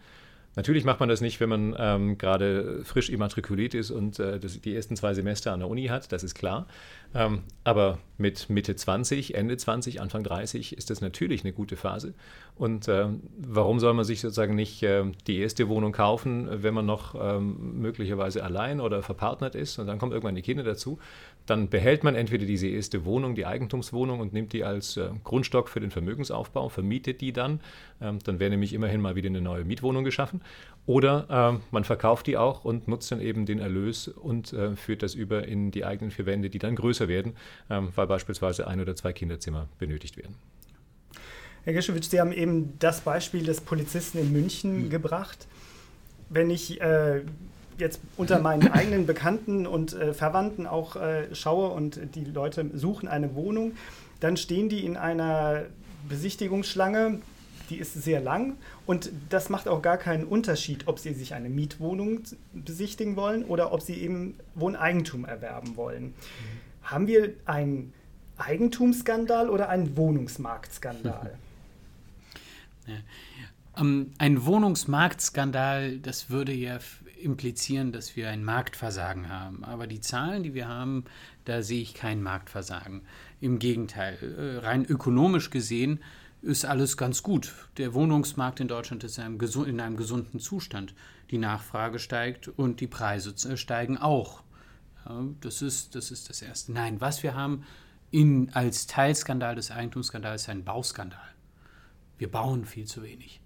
Natürlich 0.55 0.85
macht 0.85 0.99
man 0.99 1.09
das 1.09 1.21
nicht, 1.21 1.39
wenn 1.39 1.49
man 1.49 1.75
ähm, 1.79 2.17
gerade 2.19 2.83
frisch 2.83 3.09
immatrikuliert 3.09 3.73
ist 3.73 3.89
und 3.89 4.19
äh, 4.19 4.39
das, 4.39 4.61
die 4.61 4.75
ersten 4.75 4.95
zwei 4.95 5.15
Semester 5.15 5.51
an 5.51 5.61
der 5.61 5.69
Uni 5.69 5.87
hat, 5.87 6.11
das 6.11 6.23
ist 6.23 6.35
klar. 6.35 6.67
Ähm, 7.15 7.41
aber 7.63 7.97
mit 8.17 8.49
Mitte 8.51 8.75
20, 8.75 9.33
Ende 9.33 9.57
20, 9.57 9.99
Anfang 9.99 10.23
30 10.23 10.77
ist 10.77 10.91
das 10.91 11.01
natürlich 11.01 11.43
eine 11.43 11.53
gute 11.53 11.75
Phase. 11.75 12.13
Und 12.55 12.87
äh, 12.87 13.07
warum 13.37 13.79
soll 13.79 13.95
man 13.95 14.05
sich 14.05 14.21
sozusagen 14.21 14.53
nicht 14.53 14.83
äh, 14.83 15.03
die 15.25 15.39
erste 15.39 15.69
Wohnung 15.69 15.91
kaufen, 15.91 16.47
wenn 16.51 16.75
man 16.75 16.85
noch 16.85 17.15
ähm, 17.19 17.81
möglicherweise 17.81 18.43
allein 18.43 18.79
oder 18.79 19.01
verpartnert 19.01 19.55
ist 19.55 19.79
und 19.79 19.87
dann 19.87 19.97
kommen 19.97 20.11
irgendwann 20.11 20.35
die 20.35 20.43
Kinder 20.43 20.63
dazu? 20.63 20.99
Dann 21.45 21.69
behält 21.69 22.03
man 22.03 22.15
entweder 22.15 22.45
diese 22.45 22.67
erste 22.67 23.03
Wohnung, 23.03 23.35
die 23.35 23.45
Eigentumswohnung 23.45 24.21
und 24.21 24.31
nimmt 24.31 24.53
die 24.53 24.63
als 24.63 24.95
äh, 24.95 25.09
Grundstock 25.23 25.67
für 25.67 25.81
den 25.81 25.91
Vermögensaufbau, 25.91 26.69
vermietet 26.69 27.19
die 27.19 27.33
dann. 27.33 27.59
Ähm, 28.01 28.19
dann 28.23 28.39
wäre 28.39 28.50
nämlich 28.50 28.73
immerhin 28.73 29.01
mal 29.01 29.15
wieder 29.15 29.27
eine 29.27 29.41
neue 29.41 29.65
Mietwohnung 29.65 30.05
geschaffen. 30.05 30.41
Oder 30.85 31.59
äh, 31.59 31.65
man 31.71 31.83
verkauft 31.83 32.27
die 32.27 32.38
auch 32.38 32.63
und 32.63 32.88
nutzt 32.88 33.12
dann 33.12 33.19
eben 33.19 33.45
den 33.45 33.59
Erlös 33.59 34.07
und 34.07 34.53
äh, 34.53 34.75
führt 34.75 35.03
das 35.03 35.15
über 35.15 35.47
in 35.47 35.71
die 35.71 35.83
eigenen 35.83 36.12
vier 36.12 36.25
Wände, 36.25 36.50
die 36.50 36.59
dann 36.59 36.75
größer 36.75 37.07
werden, 37.07 37.35
ähm, 37.69 37.89
weil 37.95 38.07
beispielsweise 38.07 38.67
ein 38.67 38.79
oder 38.79 38.95
zwei 38.95 39.12
Kinderzimmer 39.12 39.67
benötigt 39.79 40.17
werden. 40.17 40.35
Herr 41.65 41.73
Gischewitsch, 41.73 42.09
Sie 42.09 42.19
haben 42.19 42.33
eben 42.33 42.77
das 42.79 43.01
Beispiel 43.01 43.43
des 43.43 43.62
Polizisten 43.62 44.17
in 44.17 44.33
München 44.33 44.85
mhm. 44.85 44.89
gebracht. 44.89 45.47
Wenn 46.29 46.50
ich 46.50 46.81
äh, 46.81 47.21
jetzt 47.83 47.99
unter 48.17 48.39
meinen 48.39 48.71
eigenen 48.71 49.05
Bekannten 49.05 49.67
und 49.67 49.93
äh, 49.93 50.13
Verwandten 50.13 50.65
auch 50.65 50.95
äh, 50.95 51.35
schaue 51.35 51.69
und 51.69 51.99
die 52.15 52.23
Leute 52.23 52.65
suchen 52.73 53.07
eine 53.07 53.35
Wohnung, 53.35 53.73
dann 54.19 54.37
stehen 54.37 54.69
die 54.69 54.85
in 54.85 54.97
einer 54.97 55.65
Besichtigungsschlange, 56.07 57.19
die 57.69 57.77
ist 57.77 57.93
sehr 57.93 58.21
lang 58.21 58.55
und 58.85 59.11
das 59.29 59.49
macht 59.49 59.67
auch 59.67 59.81
gar 59.81 59.97
keinen 59.97 60.23
Unterschied, 60.23 60.87
ob 60.87 60.97
sie 60.99 61.13
sich 61.13 61.33
eine 61.33 61.49
Mietwohnung 61.49 62.21
besichtigen 62.53 63.15
wollen 63.15 63.43
oder 63.43 63.73
ob 63.73 63.81
sie 63.81 63.95
eben 63.95 64.35
Wohneigentum 64.55 65.25
erwerben 65.25 65.75
wollen. 65.75 66.05
Mhm. 66.05 66.13
Haben 66.83 67.07
wir 67.07 67.33
einen 67.45 67.93
Eigentumsskandal 68.37 69.49
oder 69.49 69.69
einen 69.69 69.95
Wohnungsmarktskandal? 69.95 71.35
Ja. 72.85 72.95
Ähm, 73.77 74.11
ein 74.17 74.45
Wohnungsmarktskandal, 74.45 75.99
das 75.99 76.29
würde 76.29 76.53
ja 76.53 76.79
implizieren, 77.19 77.91
dass 77.91 78.15
wir 78.15 78.29
ein 78.29 78.43
Marktversagen 78.43 79.29
haben. 79.29 79.63
Aber 79.63 79.87
die 79.87 80.01
Zahlen, 80.01 80.43
die 80.43 80.53
wir 80.53 80.67
haben, 80.67 81.05
da 81.45 81.61
sehe 81.61 81.81
ich 81.81 81.93
kein 81.93 82.21
Marktversagen. 82.21 83.01
Im 83.39 83.59
Gegenteil, 83.59 84.17
äh, 84.21 84.65
rein 84.65 84.85
ökonomisch 84.85 85.49
gesehen 85.49 85.99
ist 86.41 86.65
alles 86.65 86.97
ganz 86.97 87.23
gut. 87.23 87.53
Der 87.77 87.93
Wohnungsmarkt 87.93 88.59
in 88.59 88.67
Deutschland 88.67 89.03
ist 89.03 89.17
in 89.17 89.23
einem, 89.23 89.39
in 89.65 89.79
einem 89.79 89.97
gesunden 89.97 90.39
Zustand. 90.39 90.93
Die 91.31 91.37
Nachfrage 91.37 91.99
steigt 91.99 92.49
und 92.49 92.81
die 92.81 92.87
Preise 92.87 93.33
äh, 93.49 93.57
steigen 93.57 93.97
auch. 93.97 94.43
Das, 95.41 95.61
ist, 95.61 95.95
das 95.95 96.11
ist 96.11 96.29
das 96.29 96.41
Erste. 96.41 96.71
Nein, 96.71 97.01
was 97.01 97.23
wir 97.23 97.35
haben 97.35 97.65
in, 98.09 98.51
als 98.53 98.87
Teilskandal 98.87 99.55
des 99.55 99.69
Eigentumsskandals 99.69 100.43
ist 100.43 100.49
ein 100.49 100.63
Bauskandal. 100.63 101.19
Wir 102.17 102.31
bauen 102.31 102.63
viel 102.63 102.85
zu 102.85 103.03
wenig. 103.03 103.42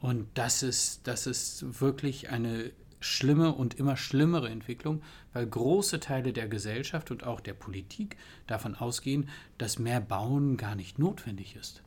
Und 0.00 0.26
das 0.34 0.62
ist, 0.62 1.06
das 1.06 1.26
ist 1.26 1.80
wirklich 1.80 2.30
eine 2.30 2.70
schlimme 3.00 3.52
und 3.52 3.74
immer 3.74 3.96
schlimmere 3.96 4.48
Entwicklung, 4.48 5.02
weil 5.32 5.46
große 5.46 6.00
Teile 6.00 6.32
der 6.32 6.48
Gesellschaft 6.48 7.10
und 7.10 7.24
auch 7.24 7.40
der 7.40 7.54
Politik 7.54 8.16
davon 8.46 8.74
ausgehen, 8.74 9.28
dass 9.58 9.78
mehr 9.78 10.00
Bauen 10.00 10.56
gar 10.56 10.74
nicht 10.74 10.98
notwendig 10.98 11.56
ist. 11.56 11.82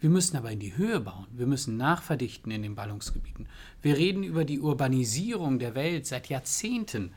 Wir 0.00 0.10
müssen 0.10 0.36
aber 0.36 0.50
in 0.50 0.60
die 0.60 0.76
Höhe 0.76 1.00
bauen. 1.00 1.26
Wir 1.32 1.46
müssen 1.46 1.76
nachverdichten 1.76 2.52
in 2.52 2.62
den 2.62 2.74
Ballungsgebieten. 2.74 3.48
Wir 3.80 3.96
reden 3.96 4.22
über 4.22 4.44
die 4.44 4.60
Urbanisierung 4.60 5.58
der 5.58 5.74
Welt 5.74 6.06
seit 6.06 6.28
Jahrzehnten. 6.28 7.12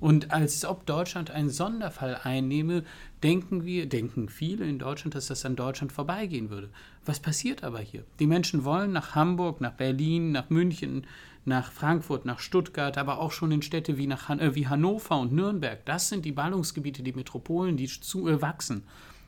Und 0.00 0.30
als 0.30 0.64
ob 0.64 0.86
Deutschland 0.86 1.30
einen 1.30 1.50
Sonderfall 1.50 2.18
einnehme, 2.24 2.84
denken 3.22 3.64
wir, 3.64 3.86
denken 3.86 4.30
viele 4.30 4.64
in 4.64 4.78
Deutschland, 4.78 5.14
dass 5.14 5.26
das 5.26 5.44
an 5.44 5.56
Deutschland 5.56 5.92
vorbeigehen 5.92 6.48
würde. 6.48 6.70
Was 7.04 7.20
passiert 7.20 7.62
aber 7.62 7.80
hier? 7.80 8.04
Die 8.18 8.26
Menschen 8.26 8.64
wollen 8.64 8.92
nach 8.92 9.14
Hamburg, 9.14 9.60
nach 9.60 9.74
Berlin, 9.74 10.32
nach 10.32 10.48
München, 10.48 11.06
nach 11.44 11.70
Frankfurt, 11.70 12.24
nach 12.24 12.38
Stuttgart, 12.38 12.96
aber 12.96 13.18
auch 13.18 13.32
schon 13.32 13.52
in 13.52 13.62
Städte 13.62 13.98
wie, 13.98 14.06
nach, 14.06 14.30
äh, 14.30 14.54
wie 14.54 14.68
Hannover 14.68 15.18
und 15.18 15.32
Nürnberg. 15.32 15.84
Das 15.84 16.08
sind 16.08 16.24
die 16.24 16.32
Ballungsgebiete, 16.32 17.02
die 17.02 17.12
Metropolen, 17.12 17.76
die 17.76 17.86
zu, 17.86 18.26
äh, 18.26 18.40
wachsen. 18.40 18.84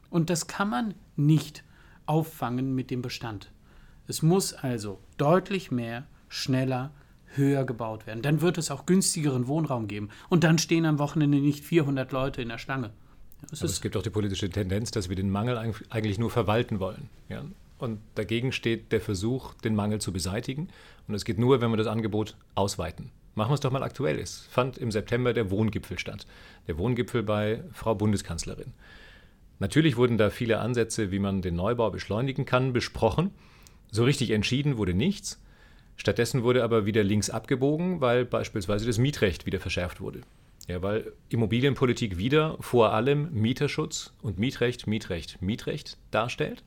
Und 0.09 0.31
das 0.31 0.47
kann 0.47 0.71
man 0.71 0.95
nicht 1.17 1.65
auffangen 2.07 2.75
mit 2.75 2.91
dem 2.91 3.03
Bestand. 3.03 3.51
Es 4.07 4.23
muss 4.23 4.53
also 4.53 5.01
deutlich 5.17 5.71
mehr, 5.71 6.07
schneller, 6.29 6.91
höher 7.37 7.65
gebaut 7.65 8.07
werden. 8.07 8.23
Dann 8.23 8.41
wird 8.41 8.59
es 8.59 8.71
auch 8.71 8.87
günstigeren 8.87 9.47
Wohnraum 9.47 9.89
geben. 9.89 10.11
Und 10.29 10.45
dann 10.45 10.59
stehen 10.59 10.87
am 10.87 10.99
Wochenende 10.99 11.39
nicht 11.39 11.65
400 11.65 12.13
Leute 12.13 12.43
in 12.43 12.49
der 12.49 12.59
Schlange. 12.59 12.91
Es, 13.51 13.63
es 13.63 13.81
gibt 13.81 13.97
auch 13.97 14.03
die 14.03 14.11
politische 14.11 14.49
Tendenz, 14.51 14.91
dass 14.91 15.09
wir 15.09 15.17
den 15.17 15.31
Mangel 15.31 15.75
eigentlich 15.91 16.19
nur 16.19 16.31
verwalten 16.31 16.79
wollen. 16.81 17.09
Ja? 17.29 17.45
Und 17.79 18.01
dagegen 18.15 18.53
steht 18.53 18.93
der 18.93 19.01
Versuch, 19.01 19.55
den 19.55 19.75
Mangel 19.75 20.01
zu 20.01 20.13
beseitigen. 20.13 20.69
Und 21.09 21.15
es 21.15 21.25
geht 21.25 21.39
nur, 21.39 21.61
wenn 21.61 21.71
wir 21.71 21.77
das 21.77 21.89
Angebot 21.89 22.37
ausweiten. 22.55 23.11
Machen 23.35 23.51
wir 23.51 23.55
es 23.55 23.61
doch 23.61 23.73
mal 23.73 23.83
aktuell. 23.83 24.19
Es 24.19 24.47
fand 24.51 24.79
im 24.79 24.93
September 24.93 25.33
der 25.33 25.51
Wohngipfel 25.51 25.99
statt. 25.99 26.27
Der 26.69 26.79
Wohngipfel 26.79 27.23
bei 27.23 27.65
Frau 27.73 27.95
Bundeskanzlerin. 27.95 28.73
Natürlich 29.59 29.97
wurden 29.97 30.19
da 30.19 30.31
viele 30.31 30.59
Ansätze, 30.59 31.11
wie 31.11 31.19
man 31.19 31.41
den 31.41 31.57
Neubau 31.57 31.91
beschleunigen 31.91 32.45
kann, 32.45 32.73
besprochen. 32.73 33.31
So 33.91 34.05
richtig 34.05 34.31
entschieden 34.31 34.77
wurde 34.77 34.95
nichts. 34.95 35.41
Stattdessen 35.97 36.43
wurde 36.43 36.65
aber 36.65 36.87
wieder 36.87 37.05
links 37.05 37.31
abgebogen, 37.31 38.01
weil 38.01 38.25
beispielsweise 38.25 38.87
das 38.87 38.99
Mietrecht 38.99 39.47
wieder 39.47 39.61
verschärft 39.61 40.01
wurde. 40.01 40.23
Ja, 40.69 40.81
weil 40.83 41.13
Immobilienpolitik 41.29 42.19
wieder 42.19 42.57
vor 42.61 42.93
allem 42.93 43.33
Mieterschutz 43.33 44.13
und 44.23 44.39
Mietrecht, 44.39 44.87
Mietrecht, 44.87 45.43
Mietrecht 45.43 45.99
darstellt. 46.11 46.63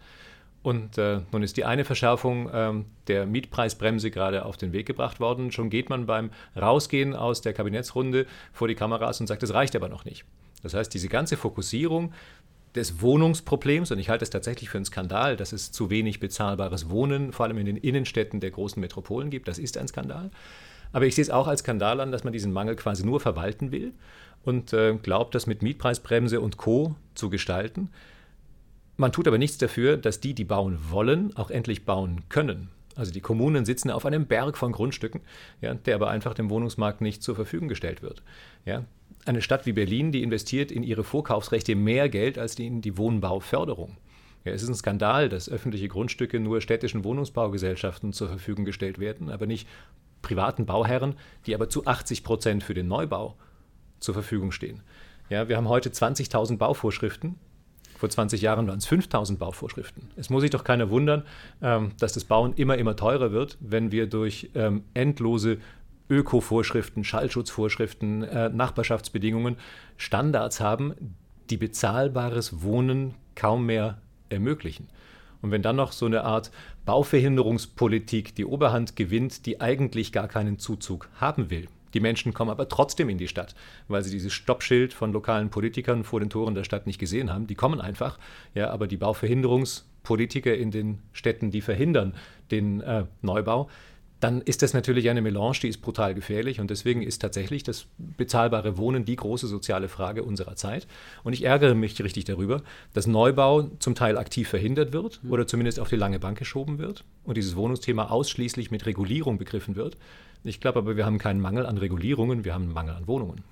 Und 0.64 0.98
äh, 0.98 1.22
nun 1.32 1.44
ist 1.44 1.58
die 1.58 1.66
eine 1.66 1.86
Verschärfung 1.86 2.50
ähm, 2.52 2.86
der 3.08 3.28
Mietpreisbremse 3.28 4.10
gerade 4.10 4.46
auf 4.46 4.58
den 4.58 4.74
Weg 4.74 4.88
gebracht 4.88 5.20
worden. 5.20 5.52
Schon 5.52 5.70
geht 5.70 5.90
man 5.90 6.08
beim 6.08 6.32
Rausgehen 6.60 7.14
aus 7.14 7.42
der 7.42 7.54
Kabinettsrunde 7.54 8.26
vor 8.52 8.68
die 8.68 8.76
Kameras 8.76 9.22
und 9.22 9.28
sagt, 9.28 9.44
das 9.44 9.54
reicht 9.54 9.76
aber 9.76 9.90
noch 9.90 10.06
nicht. 10.06 10.26
Das 10.64 10.74
heißt, 10.74 10.92
diese 10.92 11.08
ganze 11.08 11.38
Fokussierung 11.38 12.14
des 12.76 13.02
Wohnungsproblems, 13.02 13.92
und 13.92 14.00
ich 14.00 14.10
halte 14.10 14.24
es 14.24 14.30
tatsächlich 14.30 14.70
für 14.70 14.78
einen 14.78 14.86
Skandal, 14.86 15.38
dass 15.38 15.54
es 15.54 15.72
zu 15.72 15.90
wenig 15.90 16.20
bezahlbares 16.20 16.90
Wohnen, 16.90 17.32
vor 17.32 17.46
allem 17.46 17.58
in 17.58 17.66
den 17.66 17.78
Innenstädten 17.78 18.40
der 18.40 18.52
großen 18.52 18.80
Metropolen 18.80 19.30
gibt, 19.30 19.48
das 19.48 19.58
ist 19.58 19.78
ein 19.78 19.88
Skandal. 19.88 20.32
Aber 20.92 21.06
ich 21.06 21.16
sehe 21.16 21.24
es 21.24 21.30
auch 21.30 21.48
als 21.48 21.62
Skandal 21.62 22.00
an, 22.00 22.12
dass 22.12 22.24
man 22.24 22.34
diesen 22.34 22.54
Mangel 22.54 22.76
quasi 22.76 23.06
nur 23.06 23.20
verwalten 23.20 23.72
will 23.72 23.94
und 24.44 24.74
äh, 24.74 24.96
glaubt, 24.96 25.36
das 25.36 25.48
mit 25.48 25.62
Mietpreisbremse 25.62 26.40
und 26.40 26.58
Co. 26.58 26.96
zu 27.16 27.30
gestalten. 27.30 27.90
Man 28.98 29.12
tut 29.12 29.28
aber 29.28 29.38
nichts 29.38 29.58
dafür, 29.58 29.98
dass 29.98 30.22
die, 30.22 30.34
die 30.34 30.46
bauen 30.46 30.78
wollen, 30.90 31.36
auch 31.36 31.50
endlich 31.50 31.84
bauen 31.86 32.22
können. 32.30 32.70
Also 32.96 33.12
die 33.12 33.20
Kommunen 33.20 33.66
sitzen 33.66 33.92
auf 33.92 34.06
einem 34.06 34.26
Berg 34.26 34.58
von 34.58 34.72
Grundstücken, 34.72 35.22
ja, 35.62 35.74
der 35.74 35.96
aber 35.96 36.10
einfach 36.10 36.34
dem 36.34 36.50
Wohnungsmarkt 36.50 37.02
nicht 37.02 37.22
zur 37.22 37.36
Verfügung 37.36 37.68
gestellt 37.68 38.02
wird. 38.02 38.24
Ja. 38.64 38.86
Eine 39.26 39.42
Stadt 39.42 39.66
wie 39.66 39.74
Berlin, 39.74 40.12
die 40.12 40.22
investiert 40.22 40.72
in 40.72 40.84
ihre 40.84 41.04
Vorkaufsrechte 41.04 41.76
mehr 41.76 42.10
Geld 42.10 42.38
als 42.38 42.60
in 42.60 42.82
die 42.82 42.96
Wohnbauförderung. 42.98 43.98
Ja, 44.44 44.52
es 44.52 44.62
ist 44.62 44.70
ein 44.70 44.76
Skandal, 44.76 45.30
dass 45.30 45.50
öffentliche 45.50 45.88
Grundstücke 45.88 46.40
nur 46.40 46.62
städtischen 46.62 47.04
Wohnungsbaugesellschaften 47.04 48.14
zur 48.14 48.28
Verfügung 48.28 48.66
gestellt 48.66 49.00
werden, 49.00 49.32
aber 49.32 49.48
nicht 49.48 49.68
privaten 50.22 50.68
Bauherren, 50.68 51.16
die 51.48 51.56
aber 51.56 51.70
zu 51.70 51.88
80 51.88 52.24
Prozent 52.24 52.64
für 52.64 52.76
den 52.76 52.88
Neubau 52.88 53.36
zur 54.00 54.14
Verfügung 54.14 54.52
stehen. 54.52 54.84
Ja, 55.32 55.50
wir 55.50 55.58
haben 55.58 55.70
heute 55.70 55.90
20.000 55.90 56.58
Bauvorschriften, 56.58 57.36
vor 57.98 58.10
20 58.10 58.42
Jahren 58.42 58.68
waren 58.68 58.78
es 58.78 58.86
5000 58.86 59.40
Bauvorschriften. 59.40 60.10
Es 60.18 60.30
muss 60.30 60.42
sich 60.42 60.52
doch 60.52 60.64
keiner 60.64 60.90
wundern, 60.90 61.24
ähm, 61.62 61.94
dass 62.00 62.14
das 62.14 62.26
Bauen 62.26 62.54
immer, 62.54 62.78
immer 62.78 62.96
teurer 62.96 63.32
wird, 63.32 63.58
wenn 63.62 63.92
wir 63.92 64.08
durch 64.08 64.52
ähm, 64.54 64.84
endlose 64.94 65.58
Öko-Vorschriften, 66.10 67.04
Schallschutzvorschriften, 67.04 68.24
äh, 68.24 68.50
Nachbarschaftsbedingungen 68.50 69.58
Standards 69.98 70.60
haben, 70.60 70.94
die 71.50 71.58
bezahlbares 71.58 72.62
Wohnen 72.62 73.16
kaum 73.36 73.66
mehr 73.66 74.00
ermöglichen. 74.30 74.88
Und 75.42 75.52
wenn 75.52 75.62
dann 75.62 75.76
noch 75.76 75.92
so 75.92 76.06
eine 76.06 76.24
Art 76.24 76.52
Bauverhinderungspolitik 76.86 78.36
die 78.36 78.46
Oberhand 78.46 78.96
gewinnt, 78.96 79.46
die 79.46 79.62
eigentlich 79.62 80.12
gar 80.12 80.28
keinen 80.28 80.58
Zuzug 80.58 81.10
haben 81.20 81.50
will, 81.50 81.68
die 81.96 82.02
Menschen 82.02 82.34
kommen 82.34 82.52
aber 82.52 82.68
trotzdem 82.68 83.08
in 83.08 83.18
die 83.18 83.30
Stadt, 83.30 83.56
weil 83.88 84.04
sie 84.04 84.12
dieses 84.12 84.34
Stoppschild 84.34 84.94
von 84.94 85.14
lokalen 85.14 85.50
Politikern 85.50 86.04
vor 86.04 86.20
den 86.20 86.30
Toren 86.30 86.54
der 86.54 86.66
Stadt 86.66 86.88
nicht 86.88 87.00
gesehen 87.00 87.32
haben. 87.32 87.48
Die 87.48 87.56
kommen 87.56 87.80
einfach, 87.80 88.20
ja, 88.54 88.70
aber 88.70 88.88
die 88.88 88.98
Bauverhinderungspolitiker 88.98 90.54
in 90.54 90.72
den 90.72 91.00
Städten, 91.14 91.52
die 91.52 91.62
verhindern 91.62 92.14
den 92.52 92.82
äh, 92.82 93.06
Neubau, 93.22 93.70
dann 94.20 94.42
ist 94.42 94.62
das 94.62 94.74
natürlich 94.74 95.10
eine 95.10 95.22
Melange, 95.22 95.58
die 95.64 95.68
ist 95.68 95.82
brutal 95.82 96.16
gefährlich 96.16 96.60
und 96.60 96.70
deswegen 96.70 97.02
ist 97.02 97.22
tatsächlich 97.22 97.64
das 97.64 97.86
bezahlbare 97.98 98.78
Wohnen 98.78 99.06
die 99.06 99.16
große 99.16 99.48
soziale 99.48 99.90
Frage 99.90 100.24
unserer 100.24 100.56
Zeit. 100.56 100.88
Und 101.24 101.34
ich 101.34 101.44
ärgere 101.44 101.76
mich 101.76 102.02
richtig 102.02 102.26
darüber, 102.26 102.62
dass 102.94 103.08
Neubau 103.08 103.70
zum 103.80 103.94
Teil 103.94 104.18
aktiv 104.18 104.48
verhindert 104.48 104.94
wird 104.94 105.20
oder 105.30 105.48
zumindest 105.48 105.80
auf 105.80 105.90
die 105.90 105.98
lange 105.98 106.20
Bank 106.20 106.38
geschoben 106.38 106.80
wird 106.80 107.04
und 107.24 107.36
dieses 107.36 107.56
Wohnungsthema 107.56 108.06
ausschließlich 108.06 108.72
mit 108.72 108.86
Regulierung 108.86 109.38
begriffen 109.38 109.76
wird. 109.76 109.98
Ich 110.44 110.60
glaube 110.60 110.80
aber, 110.80 110.96
wir 110.96 111.06
haben 111.06 111.18
keinen 111.18 111.42
Mangel 111.42 111.66
an 111.66 111.78
Regulierungen, 111.78 112.46
wir 112.46 112.54
haben 112.54 112.64
einen 112.64 112.74
Mangel 112.74 112.96
an 112.96 113.08
Wohnungen. 113.08 113.44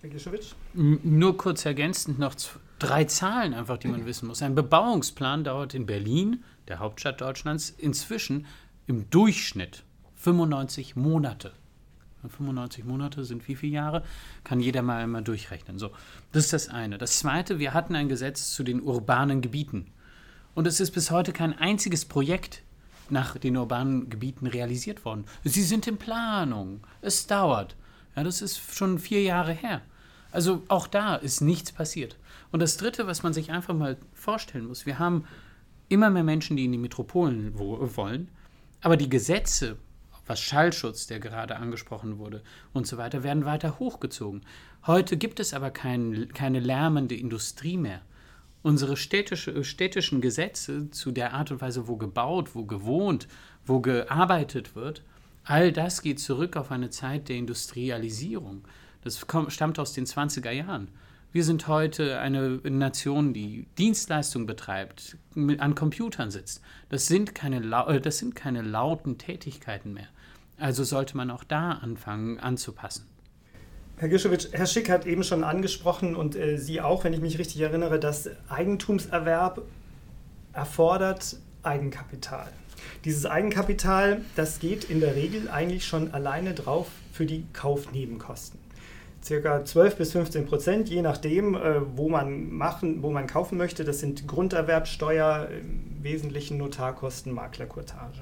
Herr 0.00 0.10
Gischewitsch? 0.10 0.52
Nur 0.74 1.36
kurz 1.36 1.64
ergänzend 1.66 2.18
noch 2.18 2.34
drei 2.78 3.04
Zahlen 3.04 3.54
einfach, 3.54 3.78
die 3.78 3.88
man 3.88 4.06
wissen 4.06 4.28
muss. 4.28 4.42
Ein 4.42 4.54
Bebauungsplan 4.54 5.44
dauert 5.44 5.74
in 5.74 5.86
Berlin, 5.86 6.44
der 6.68 6.78
Hauptstadt 6.78 7.20
Deutschlands, 7.20 7.74
inzwischen 7.76 8.46
im 8.86 9.10
Durchschnitt 9.10 9.84
95 10.16 10.96
Monate. 10.96 11.52
95 12.22 12.84
Monate 12.84 13.24
sind 13.24 13.46
wie 13.46 13.54
viele 13.54 13.74
Jahre? 13.74 14.02
Kann 14.42 14.60
jeder 14.60 14.82
mal 14.82 15.02
einmal 15.02 15.22
durchrechnen. 15.22 15.78
So, 15.78 15.90
das 16.32 16.44
ist 16.44 16.52
das 16.52 16.68
eine. 16.68 16.98
Das 16.98 17.18
zweite, 17.18 17.58
wir 17.58 17.74
hatten 17.74 17.94
ein 17.94 18.08
Gesetz 18.08 18.52
zu 18.52 18.64
den 18.64 18.80
urbanen 18.80 19.42
Gebieten. 19.42 19.86
Und 20.54 20.66
es 20.66 20.80
ist 20.80 20.92
bis 20.92 21.10
heute 21.10 21.32
kein 21.32 21.56
einziges 21.56 22.04
Projekt 22.04 22.62
nach 23.10 23.36
den 23.36 23.56
urbanen 23.56 24.10
Gebieten 24.10 24.46
realisiert 24.46 25.04
worden. 25.04 25.26
Sie 25.44 25.62
sind 25.62 25.86
in 25.86 25.98
Planung. 25.98 26.80
Es 27.00 27.26
dauert. 27.26 27.76
Ja, 28.16 28.24
das 28.24 28.42
ist 28.42 28.74
schon 28.74 28.98
vier 28.98 29.22
Jahre 29.22 29.52
her. 29.52 29.82
Also 30.32 30.62
auch 30.68 30.86
da 30.86 31.16
ist 31.16 31.40
nichts 31.40 31.72
passiert. 31.72 32.18
Und 32.50 32.60
das 32.60 32.76
Dritte, 32.76 33.06
was 33.06 33.22
man 33.22 33.32
sich 33.32 33.52
einfach 33.52 33.74
mal 33.74 33.96
vorstellen 34.12 34.66
muss, 34.66 34.86
wir 34.86 34.98
haben 34.98 35.24
immer 35.88 36.10
mehr 36.10 36.24
Menschen, 36.24 36.56
die 36.56 36.64
in 36.64 36.72
die 36.72 36.78
Metropolen 36.78 37.52
wollen, 37.58 38.28
aber 38.80 38.96
die 38.96 39.08
Gesetze, 39.08 39.76
was 40.26 40.40
Schallschutz, 40.40 41.06
der 41.06 41.20
gerade 41.20 41.56
angesprochen 41.56 42.18
wurde 42.18 42.42
und 42.72 42.86
so 42.86 42.96
weiter, 42.96 43.22
werden 43.22 43.44
weiter 43.44 43.78
hochgezogen. 43.78 44.42
Heute 44.86 45.16
gibt 45.16 45.40
es 45.40 45.54
aber 45.54 45.70
kein, 45.70 46.28
keine 46.34 46.60
lärmende 46.60 47.14
Industrie 47.14 47.76
mehr 47.76 48.02
unsere 48.66 48.96
städtische, 48.96 49.62
städtischen 49.62 50.20
Gesetze 50.20 50.90
zu 50.90 51.12
der 51.12 51.34
Art 51.34 51.52
und 51.52 51.60
Weise, 51.60 51.86
wo 51.86 51.96
gebaut, 51.96 52.56
wo 52.56 52.64
gewohnt, 52.64 53.28
wo 53.64 53.78
gearbeitet 53.78 54.74
wird, 54.74 55.04
all 55.44 55.70
das 55.70 56.02
geht 56.02 56.18
zurück 56.18 56.56
auf 56.56 56.72
eine 56.72 56.90
Zeit 56.90 57.28
der 57.28 57.36
Industrialisierung. 57.36 58.64
Das 59.04 59.24
kommt, 59.28 59.52
stammt 59.52 59.78
aus 59.78 59.92
den 59.92 60.04
20er 60.04 60.50
Jahren. 60.50 60.88
Wir 61.36 61.44
sind 61.44 61.68
heute 61.68 62.18
eine 62.18 62.60
Nation, 62.64 63.34
die 63.34 63.66
Dienstleistung 63.76 64.46
betreibt, 64.46 65.18
mit, 65.34 65.60
an 65.60 65.74
Computern 65.74 66.30
sitzt. 66.30 66.62
Das 66.88 67.08
sind, 67.08 67.34
keine, 67.34 67.58
äh, 67.58 68.00
das 68.00 68.16
sind 68.16 68.34
keine 68.34 68.62
lauten 68.62 69.18
Tätigkeiten 69.18 69.92
mehr. 69.92 70.08
Also 70.56 70.82
sollte 70.82 71.14
man 71.14 71.30
auch 71.30 71.44
da 71.44 71.72
anfangen 71.72 72.40
anzupassen. 72.40 73.04
Herr 73.98 74.08
Gischewitsch, 74.08 74.46
Herr 74.52 74.64
Schick 74.64 74.88
hat 74.88 75.04
eben 75.04 75.22
schon 75.24 75.44
angesprochen 75.44 76.16
und 76.16 76.36
äh, 76.36 76.56
Sie 76.56 76.80
auch, 76.80 77.04
wenn 77.04 77.12
ich 77.12 77.20
mich 77.20 77.38
richtig 77.38 77.60
erinnere, 77.60 78.00
dass 78.00 78.30
Eigentumserwerb 78.48 79.60
erfordert 80.54 81.36
Eigenkapital. 81.62 82.50
Dieses 83.04 83.26
Eigenkapital, 83.26 84.22
das 84.36 84.58
geht 84.58 84.84
in 84.84 85.00
der 85.00 85.14
Regel 85.16 85.50
eigentlich 85.50 85.86
schon 85.86 86.14
alleine 86.14 86.54
drauf 86.54 86.86
für 87.12 87.26
die 87.26 87.44
Kaufnebenkosten. 87.52 88.65
Circa 89.26 89.64
12 89.64 89.96
bis 89.96 90.12
15 90.12 90.46
Prozent, 90.46 90.88
je 90.88 91.02
nachdem, 91.02 91.56
äh, 91.56 91.80
wo, 91.96 92.08
man 92.08 92.52
machen, 92.52 93.02
wo 93.02 93.10
man 93.10 93.26
kaufen 93.26 93.58
möchte. 93.58 93.82
Das 93.82 93.98
sind 93.98 94.28
Grunderwerbsteuer, 94.28 95.48
im 95.50 96.04
Wesentlichen 96.04 96.58
Notarkosten, 96.58 97.32
Maklerkurtage. 97.34 98.20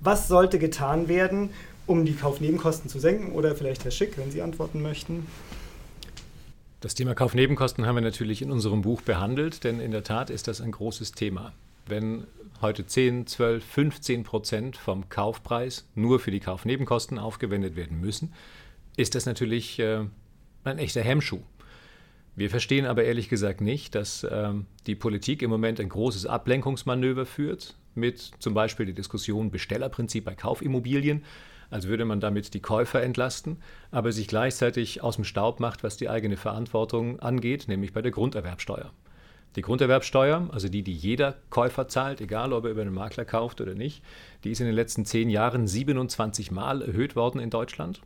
Was 0.00 0.28
sollte 0.28 0.58
getan 0.58 1.08
werden, 1.08 1.48
um 1.86 2.04
die 2.04 2.12
Kaufnebenkosten 2.12 2.90
zu 2.90 2.98
senken? 2.98 3.32
Oder 3.32 3.54
vielleicht 3.54 3.84
Herr 3.84 3.90
Schick, 3.90 4.18
wenn 4.18 4.30
Sie 4.30 4.42
antworten 4.42 4.82
möchten. 4.82 5.26
Das 6.82 6.94
Thema 6.94 7.14
Kaufnebenkosten 7.14 7.86
haben 7.86 7.94
wir 7.94 8.02
natürlich 8.02 8.42
in 8.42 8.50
unserem 8.50 8.82
Buch 8.82 9.00
behandelt, 9.00 9.64
denn 9.64 9.80
in 9.80 9.92
der 9.92 10.04
Tat 10.04 10.28
ist 10.28 10.46
das 10.46 10.60
ein 10.60 10.72
großes 10.72 11.12
Thema. 11.12 11.54
Wenn 11.86 12.26
heute 12.60 12.86
10, 12.86 13.26
12, 13.26 13.64
15 13.64 14.24
Prozent 14.24 14.76
vom 14.76 15.08
Kaufpreis 15.08 15.86
nur 15.94 16.20
für 16.20 16.30
die 16.30 16.40
Kaufnebenkosten 16.40 17.18
aufgewendet 17.18 17.76
werden 17.76 17.98
müssen, 17.98 18.34
ist 18.98 19.14
das 19.14 19.24
natürlich 19.24 19.78
äh, 19.78 20.04
ein 20.64 20.78
echter 20.78 21.02
Hemmschuh. 21.02 21.40
Wir 22.36 22.50
verstehen 22.50 22.86
aber 22.86 23.04
ehrlich 23.04 23.28
gesagt 23.28 23.60
nicht, 23.60 23.94
dass 23.94 24.26
ähm, 24.28 24.66
die 24.86 24.96
Politik 24.96 25.42
im 25.42 25.50
Moment 25.50 25.78
ein 25.78 25.88
großes 25.88 26.26
Ablenkungsmanöver 26.26 27.26
führt, 27.26 27.76
mit 27.94 28.32
zum 28.40 28.54
Beispiel 28.54 28.86
der 28.86 28.94
Diskussion 28.94 29.52
Bestellerprinzip 29.52 30.24
bei 30.24 30.34
Kaufimmobilien, 30.34 31.22
als 31.70 31.86
würde 31.86 32.04
man 32.04 32.20
damit 32.20 32.54
die 32.54 32.60
Käufer 32.60 33.02
entlasten, 33.02 33.58
aber 33.90 34.12
sich 34.12 34.26
gleichzeitig 34.26 35.02
aus 35.02 35.14
dem 35.14 35.24
Staub 35.24 35.60
macht, 35.60 35.84
was 35.84 35.96
die 35.96 36.08
eigene 36.08 36.36
Verantwortung 36.36 37.20
angeht, 37.20 37.68
nämlich 37.68 37.92
bei 37.92 38.02
der 38.02 38.10
Grunderwerbsteuer. 38.10 38.92
Die 39.56 39.62
Grunderwerbsteuer, 39.62 40.48
also 40.52 40.68
die, 40.68 40.82
die 40.82 40.92
jeder 40.92 41.36
Käufer 41.50 41.86
zahlt, 41.86 42.20
egal 42.20 42.52
ob 42.52 42.64
er 42.64 42.72
über 42.72 42.82
einen 42.82 42.94
Makler 42.94 43.24
kauft 43.24 43.60
oder 43.60 43.74
nicht, 43.74 44.02
die 44.42 44.50
ist 44.50 44.60
in 44.60 44.66
den 44.66 44.74
letzten 44.74 45.04
zehn 45.04 45.30
Jahren 45.30 45.68
27 45.68 46.50
Mal 46.50 46.82
erhöht 46.82 47.14
worden 47.14 47.40
in 47.40 47.50
Deutschland. 47.50 48.00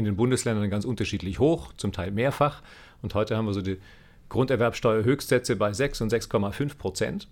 In 0.00 0.06
den 0.06 0.16
Bundesländern 0.16 0.70
ganz 0.70 0.86
unterschiedlich 0.86 1.40
hoch, 1.40 1.74
zum 1.76 1.92
Teil 1.92 2.10
mehrfach. 2.10 2.62
Und 3.02 3.14
heute 3.14 3.36
haben 3.36 3.44
wir 3.44 3.52
so 3.52 3.60
die 3.60 3.76
Grunderwerbsteuerhöchstsätze 4.30 5.56
bei 5.56 5.74
6 5.74 6.00
und 6.00 6.10
6,5 6.10 6.78
Prozent. 6.78 7.28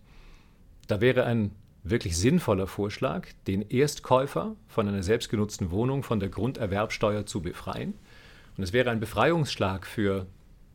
Da 0.87 1.00
wäre 1.00 1.24
ein 1.24 1.52
wirklich 1.83 2.18
sinnvoller 2.18 2.66
Vorschlag, 2.66 3.26
den 3.46 3.62
Erstkäufer 3.62 4.54
von 4.66 4.87
einer 4.87 5.02
selbstgenutzten 5.02 5.70
Wohnung 5.70 6.02
von 6.02 6.20
der 6.20 6.28
Grunderwerbsteuer 6.28 7.24
zu 7.24 7.40
befreien. 7.40 7.94
Und 8.59 8.64
es 8.64 8.74
wäre 8.74 8.90
ein 8.90 9.00
Befreiungsschlag 9.00 9.87
für 9.87 10.26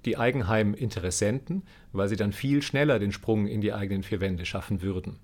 die 0.06 0.18
Eigenheiminteressenten, 0.18 1.62
weil 1.92 2.10
sie 2.10 2.16
dann 2.16 2.34
viel 2.34 2.64
schneller 2.64 2.98
den 2.98 3.12
Sprung 3.12 3.46
in 3.46 3.62
die 3.62 3.72
eigenen 3.72 4.02
vier 4.02 4.20
Wände 4.20 4.48
schaffen 4.48 4.82
würden. 4.82 5.20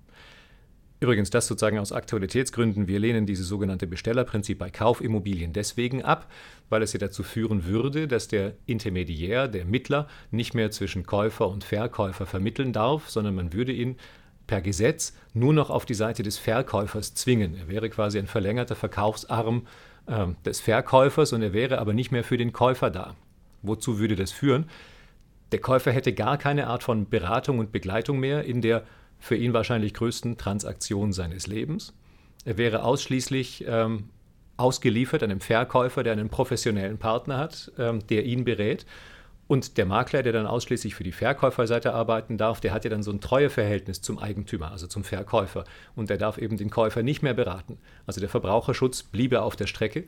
Übrigens, 1.00 1.30
das 1.30 1.46
sozusagen 1.46 1.78
aus 1.78 1.92
Aktualitätsgründen. 1.92 2.86
Wir 2.86 2.98
lehnen 2.98 3.24
dieses 3.24 3.48
sogenannte 3.48 3.86
Bestellerprinzip 3.86 4.58
bei 4.58 4.68
Kaufimmobilien 4.68 5.54
deswegen 5.54 6.02
ab, 6.02 6.30
weil 6.68 6.82
es 6.82 6.92
ja 6.92 6.98
dazu 6.98 7.22
führen 7.22 7.64
würde, 7.64 8.06
dass 8.06 8.28
der 8.28 8.52
Intermediär, 8.66 9.48
der 9.48 9.64
Mittler, 9.64 10.08
nicht 10.30 10.52
mehr 10.52 10.70
zwischen 10.70 11.06
Käufer 11.06 11.48
und 11.48 11.64
Verkäufer 11.64 12.26
vermitteln 12.26 12.74
darf, 12.74 13.08
sondern 13.08 13.34
man 13.34 13.54
würde 13.54 13.72
ihn 13.72 13.96
per 14.46 14.60
Gesetz 14.60 15.16
nur 15.32 15.54
noch 15.54 15.70
auf 15.70 15.86
die 15.86 15.94
Seite 15.94 16.22
des 16.22 16.36
Verkäufers 16.36 17.14
zwingen. 17.14 17.56
Er 17.56 17.68
wäre 17.68 17.88
quasi 17.88 18.18
ein 18.18 18.26
verlängerter 18.26 18.76
Verkaufsarm 18.76 19.66
äh, 20.06 20.26
des 20.44 20.60
Verkäufers 20.60 21.32
und 21.32 21.40
er 21.40 21.54
wäre 21.54 21.78
aber 21.78 21.94
nicht 21.94 22.12
mehr 22.12 22.24
für 22.24 22.36
den 22.36 22.52
Käufer 22.52 22.90
da. 22.90 23.14
Wozu 23.62 23.98
würde 23.98 24.16
das 24.16 24.32
führen? 24.32 24.66
Der 25.52 25.60
Käufer 25.60 25.92
hätte 25.92 26.12
gar 26.12 26.36
keine 26.36 26.66
Art 26.66 26.82
von 26.82 27.08
Beratung 27.08 27.58
und 27.58 27.72
Begleitung 27.72 28.20
mehr 28.20 28.44
in 28.44 28.60
der 28.60 28.84
für 29.20 29.36
ihn 29.36 29.52
wahrscheinlich 29.52 29.94
größten 29.94 30.36
Transaktion 30.36 31.12
seines 31.12 31.46
Lebens. 31.46 31.94
Er 32.44 32.58
wäre 32.58 32.82
ausschließlich 32.82 33.64
ähm, 33.68 34.08
ausgeliefert 34.56 35.22
einem 35.22 35.40
Verkäufer, 35.40 36.02
der 36.02 36.12
einen 36.14 36.28
professionellen 36.28 36.98
Partner 36.98 37.38
hat, 37.38 37.72
ähm, 37.78 38.06
der 38.08 38.24
ihn 38.24 38.44
berät. 38.44 38.86
Und 39.46 39.78
der 39.78 39.86
Makler, 39.86 40.22
der 40.22 40.32
dann 40.32 40.46
ausschließlich 40.46 40.94
für 40.94 41.02
die 41.02 41.10
Verkäuferseite 41.10 41.92
arbeiten 41.92 42.38
darf, 42.38 42.60
der 42.60 42.72
hat 42.72 42.84
ja 42.84 42.90
dann 42.90 43.02
so 43.02 43.10
ein 43.10 43.20
Treueverhältnis 43.20 44.00
zum 44.00 44.18
Eigentümer, 44.18 44.70
also 44.70 44.86
zum 44.86 45.02
Verkäufer. 45.02 45.64
Und 45.96 46.08
der 46.08 46.18
darf 46.18 46.38
eben 46.38 46.56
den 46.56 46.70
Käufer 46.70 47.02
nicht 47.02 47.22
mehr 47.22 47.34
beraten. 47.34 47.78
Also 48.06 48.20
der 48.20 48.28
Verbraucherschutz 48.28 49.02
bliebe 49.02 49.42
auf 49.42 49.56
der 49.56 49.66
Strecke. 49.66 50.04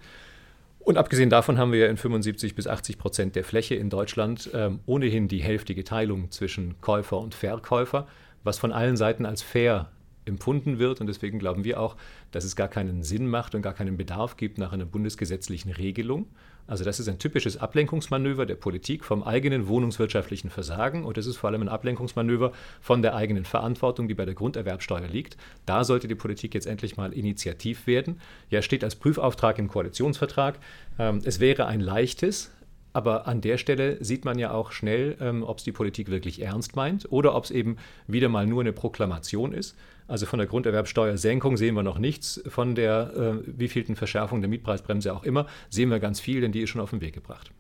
Und 0.79 0.97
abgesehen 0.97 1.31
davon 1.31 1.59
haben 1.59 1.73
wir 1.73 1.81
ja 1.81 1.87
in 1.89 1.97
75 1.97 2.55
bis 2.55 2.69
80 2.69 2.99
Prozent 2.99 3.35
der 3.35 3.43
Fläche 3.43 3.75
in 3.75 3.91
Deutschland 3.91 4.51
ähm, 4.55 4.81
ohnehin 4.87 5.27
die 5.27 5.43
hälftige 5.43 5.83
Teilung 5.83 6.31
zwischen 6.31 6.81
Käufer 6.81 7.19
und 7.19 7.35
Verkäufer 7.35 8.07
was 8.45 8.59
von 8.59 8.73
allen 8.73 8.97
Seiten 8.97 9.27
als 9.27 9.43
fair 9.43 9.91
empfunden 10.25 10.79
wird. 10.79 11.01
Und 11.01 11.07
deswegen 11.07 11.39
glauben 11.39 11.65
wir 11.65 11.81
auch, 11.81 11.97
dass 12.31 12.45
es 12.45 12.57
gar 12.57 12.69
keinen 12.69 13.03
Sinn 13.03 13.27
macht 13.27 13.55
und 13.55 13.63
gar 13.63 13.75
keinen 13.75 13.97
Bedarf 13.97 14.37
gibt 14.37 14.59
nach 14.59 14.73
einer 14.73 14.85
bundesgesetzlichen 14.85 15.73
Regelung. 15.73 16.27
Also 16.67 16.85
das 16.85 17.01
ist 17.01 17.09
ein 17.09 17.19
typisches 17.19 17.57
Ablenkungsmanöver 17.57 18.47
der 18.47 18.55
Politik 18.55 19.05
vom 19.05 19.25
eigenen 19.25 19.67
wohnungswirtschaftlichen 19.67 20.49
Versagen 20.49 21.05
und 21.05 21.19
es 21.19 21.27
ist 21.27 21.37
vor 21.37 21.51
allem 21.51 21.63
ein 21.63 21.69
Ablenkungsmanöver 21.69 22.53
von 22.81 23.03
der 23.03 23.17
eigenen 23.17 23.45
Verantwortung, 23.45 24.07
die 24.07 24.15
bei 24.15 24.25
der 24.25 24.35
Grunderwerbsteuer 24.35 25.09
liegt. 25.09 25.37
Da 25.67 25.83
sollte 25.83 26.07
die 26.07 26.15
Politik 26.15 26.55
jetzt 26.55 26.67
endlich 26.67 26.97
mal 26.97 27.13
initiativ 27.13 27.89
werden. 27.89 28.21
Ja, 28.49 28.63
steht 28.63 28.85
als 28.85 28.95
Prüfauftrag 28.95 29.59
im 29.59 29.67
Koalitionsvertrag. 29.67 30.59
Ähm, 31.01 31.21
es 31.25 31.41
wäre 31.41 31.67
ein 31.67 31.81
leichtes, 31.81 32.53
aber 32.93 33.27
an 33.27 33.41
der 33.41 33.59
Stelle 33.59 34.03
sieht 34.05 34.25
man 34.25 34.39
ja 34.39 34.53
auch 34.53 34.73
schnell, 34.73 35.17
ähm, 35.21 35.43
ob 35.43 35.59
es 35.59 35.65
die 35.65 35.73
Politik 35.73 36.11
wirklich 36.11 36.43
ernst 36.43 36.77
meint 36.77 37.11
oder 37.11 37.35
ob 37.35 37.45
es 37.45 37.51
eben 37.51 37.77
wieder 38.07 38.29
mal 38.29 38.47
nur 38.47 38.61
eine 38.61 38.73
Proklamation 38.73 39.53
ist. 39.53 39.77
Also 40.09 40.27
von 40.27 40.39
der 40.39 40.49
Grunderwerbsteuersenkung 40.49 41.57
sehen 41.57 41.75
wir 41.75 41.83
noch 41.83 41.99
nichts, 41.99 42.43
von 42.47 42.75
der 42.75 43.13
äh, 43.17 43.59
wievielten 43.59 43.97
Verschärfung 43.97 44.41
der 44.41 44.51
Mietpreisbremse 44.51 45.13
auch 45.15 45.23
immer, 45.23 45.47
sehen 45.71 45.91
wir 45.91 46.01
ganz 46.01 46.21
viel, 46.21 46.41
denn 46.41 46.53
die 46.53 46.61
ist 46.61 46.71
schon 46.71 46.81
auf 46.81 46.91
den 46.91 47.01
Weg 47.01 47.15
gebracht. 47.15 47.51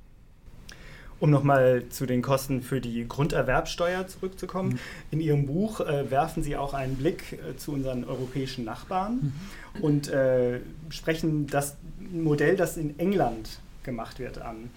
Um 1.20 1.30
nochmal 1.30 1.84
zu 1.88 2.04
den 2.04 2.20
Kosten 2.20 2.62
für 2.62 2.80
die 2.80 3.06
Grunderwerbsteuer 3.06 4.08
zurückzukommen. 4.08 4.70
Mhm. 4.70 4.78
In 5.12 5.20
Ihrem 5.20 5.46
Buch 5.46 5.80
äh, 5.80 6.10
werfen 6.10 6.42
Sie 6.42 6.56
auch 6.56 6.74
einen 6.74 6.96
Blick 6.96 7.34
äh, 7.34 7.56
zu 7.56 7.72
unseren 7.72 8.02
europäischen 8.04 8.64
Nachbarn 8.64 9.32
mhm. 9.74 9.80
und 9.80 10.08
äh, 10.08 10.58
sprechen 10.90 11.46
das 11.46 11.76
Modell, 12.12 12.56
das 12.56 12.76
in 12.76 12.98
England 12.98 13.60
gemacht 13.84 14.18
wird, 14.18 14.38
an. 14.38 14.70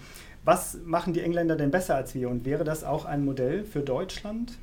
Was 0.46 0.78
machen 0.84 1.12
die 1.12 1.22
Engländer 1.22 1.56
denn 1.56 1.72
besser 1.72 1.96
als 1.96 2.14
wir 2.14 2.30
und 2.30 2.44
wäre 2.44 2.62
das 2.62 2.84
auch 2.84 3.04
ein 3.04 3.24
Modell 3.24 3.64
für 3.64 3.80
Deutschland? 3.80 4.56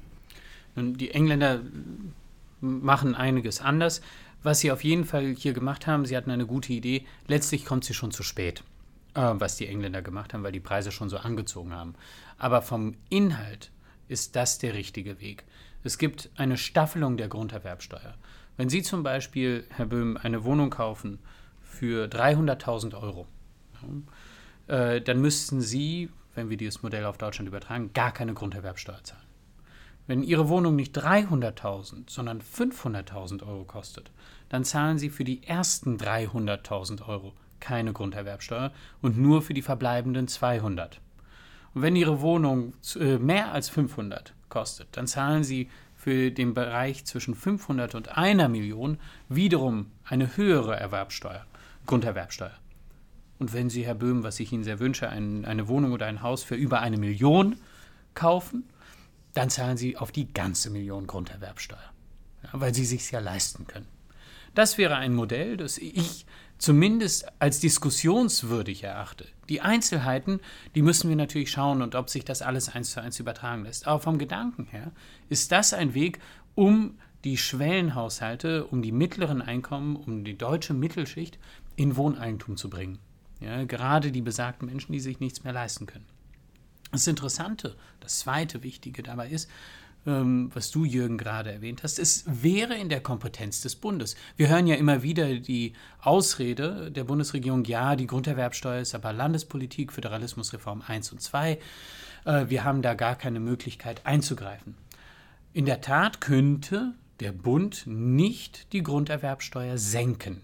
Die 0.78 1.12
Engländer 1.12 1.60
machen 2.62 3.16
einiges 3.16 3.60
anders. 3.60 4.02
Was 4.44 4.62
sie 4.62 4.72
auf 4.72 4.86
jeden 4.86 5.04
Fall 5.04 5.36
hier 5.36 5.52
gemacht 5.52 5.86
haben, 5.86 6.06
sie 6.06 6.16
hatten 6.16 6.32
eine 6.32 6.46
gute 6.46 6.72
Idee. 6.72 7.06
Letztlich 7.28 7.66
kommt 7.66 7.84
sie 7.84 7.94
schon 7.94 8.12
zu 8.12 8.24
spät, 8.24 8.64
äh, 9.14 9.32
was 9.34 9.58
die 9.58 9.68
Engländer 9.68 10.02
gemacht 10.02 10.34
haben, 10.34 10.44
weil 10.44 10.54
die 10.54 10.62
Preise 10.62 10.94
schon 10.94 11.10
so 11.10 11.18
angezogen 11.18 11.74
haben. 11.74 11.96
Aber 12.38 12.62
vom 12.62 12.96
Inhalt 13.10 13.70
ist 14.08 14.38
das 14.38 14.60
der 14.60 14.76
richtige 14.76 15.20
Weg. 15.20 15.44
Es 15.84 15.98
gibt 15.98 16.30
eine 16.38 16.56
Staffelung 16.56 17.18
der 17.18 17.28
Grunderwerbsteuer. 17.28 18.14
Wenn 18.56 18.70
Sie 18.70 18.84
zum 18.84 19.04
Beispiel, 19.04 19.66
Herr 19.76 19.88
Böhm, 19.88 20.16
eine 20.16 20.46
Wohnung 20.46 20.70
kaufen 20.70 21.20
für 21.62 22.08
300.000 22.08 22.98
Euro, 23.02 23.28
äh, 24.68 25.02
dann 25.02 25.22
müssten 25.22 25.62
Sie, 25.62 26.10
wenn 26.36 26.50
wir 26.50 26.58
dieses 26.58 26.84
Modell 26.84 27.06
auf 27.06 27.18
Deutschland 27.18 27.48
übertragen, 27.48 27.92
gar 27.94 28.12
keine 28.12 28.34
Grunderwerbsteuer 28.34 29.04
zahlen. 29.04 29.24
Wenn 30.06 30.24
Ihre 30.24 30.50
Wohnung 30.50 30.76
nicht 30.76 30.98
300.000, 30.98 32.10
sondern 32.10 32.42
500.000 32.42 33.48
Euro 33.48 33.64
kostet, 33.64 34.12
dann 34.50 34.66
zahlen 34.66 34.98
Sie 34.98 35.10
für 35.10 35.24
die 35.24 35.44
ersten 35.44 35.98
300.000 35.98 37.08
Euro 37.08 37.34
keine 37.60 37.94
Grunderwerbsteuer 37.94 38.74
und 39.02 39.18
nur 39.18 39.42
für 39.42 39.54
die 39.54 39.62
verbleibenden 39.62 40.28
200. 40.28 41.00
Und 41.74 41.82
wenn 41.82 41.96
Ihre 41.96 42.20
Wohnung 42.22 42.74
äh, 43.00 43.18
mehr 43.18 43.54
als 43.54 43.70
500 43.70 44.34
kostet, 44.50 44.90
dann 44.92 45.08
zahlen 45.08 45.44
Sie 45.44 45.70
für 45.96 46.32
den 46.32 46.54
Bereich 46.54 47.06
zwischen 47.06 47.34
500 47.34 47.96
und 47.96 48.18
einer 48.18 48.50
Million 48.50 49.00
wiederum 49.30 49.90
eine 50.04 50.36
höhere 50.36 50.76
Erwerbsteuer, 50.76 51.46
Grunderwerbsteuer. 51.86 52.60
Und 53.40 53.54
wenn 53.54 53.70
Sie, 53.70 53.86
Herr 53.86 53.96
Böhm, 53.96 54.24
was 54.24 54.40
ich 54.40 54.52
Ihnen 54.52 54.64
sehr 54.64 54.80
wünsche, 54.80 55.10
ein, 55.10 55.46
eine 55.46 55.68
Wohnung 55.68 55.92
oder 55.92 56.06
ein 56.06 56.22
Haus 56.22 56.44
für 56.44 56.56
über 56.56 56.82
eine 56.82 56.98
Million 56.98 57.58
kaufen, 58.14 58.64
dann 59.34 59.50
zahlen 59.50 59.78
Sie 59.78 59.98
auf 59.98 60.12
die 60.12 60.32
ganze 60.32 60.70
Million 60.70 61.08
Grunderwerbsteuer, 61.08 61.92
ja, 62.44 62.50
weil 62.54 62.74
Sie 62.74 62.86
sich 62.86 63.10
ja 63.12 63.20
leisten 63.20 63.68
können. 63.68 63.88
Das 64.56 64.78
wäre 64.78 64.96
ein 64.96 65.16
Modell, 65.16 65.58
das 65.58 65.80
ich 65.80 66.26
zumindest 66.60 67.26
als 67.40 67.60
diskussionswürdig 67.60 68.84
erachte. 68.84 69.26
Die 69.50 69.62
Einzelheiten, 69.62 70.40
die 70.76 70.84
müssen 70.84 71.10
wir 71.10 71.16
natürlich 71.16 71.52
schauen 71.52 71.82
und 71.82 71.96
ob 71.96 72.10
sich 72.10 72.24
das 72.24 72.42
alles 72.42 72.70
eins 72.70 72.92
zu 72.92 73.02
eins 73.02 73.20
übertragen 73.20 73.64
lässt. 73.64 73.88
Aber 73.88 74.00
vom 74.00 74.20
Gedanken 74.20 74.66
her 74.66 74.92
ist 75.28 75.52
das 75.52 75.74
ein 75.74 75.96
Weg, 75.96 76.20
um 76.56 77.00
die 77.24 77.38
Schwellenhaushalte, 77.38 78.66
um 78.66 78.82
die 78.82 78.92
mittleren 78.92 79.42
Einkommen, 79.42 79.96
um 79.96 80.24
die 80.24 80.38
deutsche 80.38 80.74
Mittelschicht 80.74 81.40
in 81.76 81.96
Wohneigentum 81.96 82.56
zu 82.56 82.70
bringen. 82.70 83.00
Ja, 83.44 83.64
gerade 83.66 84.12
die 84.12 84.22
besagten 84.22 84.68
Menschen, 84.68 84.94
die 84.94 85.00
sich 85.00 85.20
nichts 85.20 85.44
mehr 85.44 85.54
leisten 85.54 85.86
können. 85.86 86.06
Das 86.92 87.08
Interessante, 87.08 87.76
das 88.00 88.20
zweite 88.20 88.64
Wichtige 88.64 89.04
dabei 89.04 89.30
ist, 89.30 89.50
ähm, 90.06 90.50
was 90.54 90.72
du, 90.72 90.86
Jürgen, 90.86 91.18
gerade 91.18 91.52
erwähnt 91.52 91.84
hast, 91.84 91.98
es 91.98 92.24
wäre 92.28 92.76
in 92.76 92.90
der 92.90 93.02
Kompetenz 93.02 93.62
des 93.62 93.76
Bundes. 93.76 94.16
Wir 94.38 94.50
hören 94.50 94.68
ja 94.68 94.76
immer 94.76 95.02
wieder 95.02 95.40
die 95.40 95.74
Ausrede 96.02 96.92
der 96.92 97.04
Bundesregierung, 97.04 97.66
ja, 97.66 97.96
die 97.96 98.08
Grunderwerbsteuer 98.08 98.82
ist 98.82 98.96
aber 98.96 99.14
Landespolitik, 99.14 99.92
Föderalismusreform 99.92 100.84
1 100.86 101.12
und 101.12 101.22
2. 101.22 101.60
Äh, 102.26 102.46
wir 102.50 102.64
haben 102.64 102.82
da 102.82 102.94
gar 102.94 103.16
keine 103.16 103.40
Möglichkeit 103.40 104.06
einzugreifen. 104.06 104.76
In 105.54 105.66
der 105.66 105.82
Tat 105.82 106.22
könnte 106.22 106.94
der 107.20 107.32
Bund 107.32 107.84
nicht 107.88 108.74
die 108.74 108.84
Grunderwerbsteuer 108.84 109.78
senken. 109.78 110.42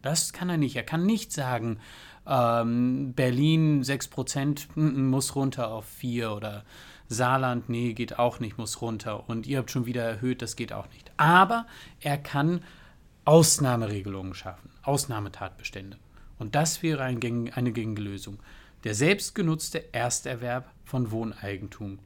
Das 0.00 0.32
kann 0.32 0.50
er 0.50 0.58
nicht. 0.58 0.76
Er 0.76 0.82
kann 0.82 1.06
nicht 1.06 1.32
sagen, 1.32 1.78
ähm, 2.26 3.12
Berlin 3.14 3.82
6% 3.82 4.78
muss 4.78 5.34
runter 5.34 5.68
auf 5.68 5.84
4 5.86 6.32
oder 6.32 6.64
Saarland, 7.08 7.68
nee, 7.68 7.92
geht 7.92 8.18
auch 8.18 8.40
nicht, 8.40 8.58
muss 8.58 8.80
runter. 8.80 9.28
Und 9.28 9.46
ihr 9.46 9.58
habt 9.58 9.70
schon 9.70 9.86
wieder 9.86 10.02
erhöht, 10.02 10.42
das 10.42 10.56
geht 10.56 10.72
auch 10.72 10.88
nicht. 10.88 11.12
Aber 11.16 11.66
er 12.00 12.18
kann 12.18 12.62
Ausnahmeregelungen 13.24 14.34
schaffen, 14.34 14.70
Ausnahmetatbestände. 14.82 15.98
Und 16.38 16.54
das 16.54 16.82
wäre 16.82 17.02
ein 17.02 17.52
eine 17.52 17.70
Lösung. 17.70 18.38
Der 18.84 18.94
selbstgenutzte 18.94 19.94
Ersterwerb 19.94 20.70
von 20.84 21.10
Wohneigentum 21.10 22.00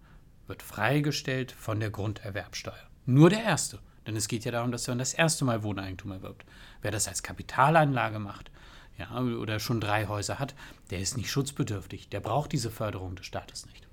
wird 0.46 0.62
freigestellt 0.62 1.52
von 1.52 1.80
der 1.80 1.90
Grunderwerbsteuer. 1.90 2.88
Nur 3.06 3.30
der 3.30 3.42
erste. 3.42 3.80
Denn 4.06 4.16
es 4.16 4.28
geht 4.28 4.44
ja 4.44 4.52
darum, 4.52 4.72
dass 4.72 4.88
man 4.88 4.98
das 4.98 5.12
erste 5.12 5.44
Mal 5.44 5.62
Wohneigentum 5.62 6.12
erwirbt. 6.12 6.44
Wer 6.80 6.90
das 6.90 7.08
als 7.08 7.22
Kapitalanlage 7.22 8.18
macht, 8.18 8.50
ja, 8.98 9.20
oder 9.20 9.60
schon 9.60 9.80
drei 9.80 10.06
Häuser 10.06 10.38
hat, 10.38 10.54
der 10.90 10.98
ist 10.98 11.16
nicht 11.16 11.30
schutzbedürftig. 11.30 12.08
Der 12.08 12.20
braucht 12.20 12.52
diese 12.52 12.70
Förderung 12.70 13.14
des 13.14 13.26
Staates 13.26 13.66
nicht. 13.66 13.86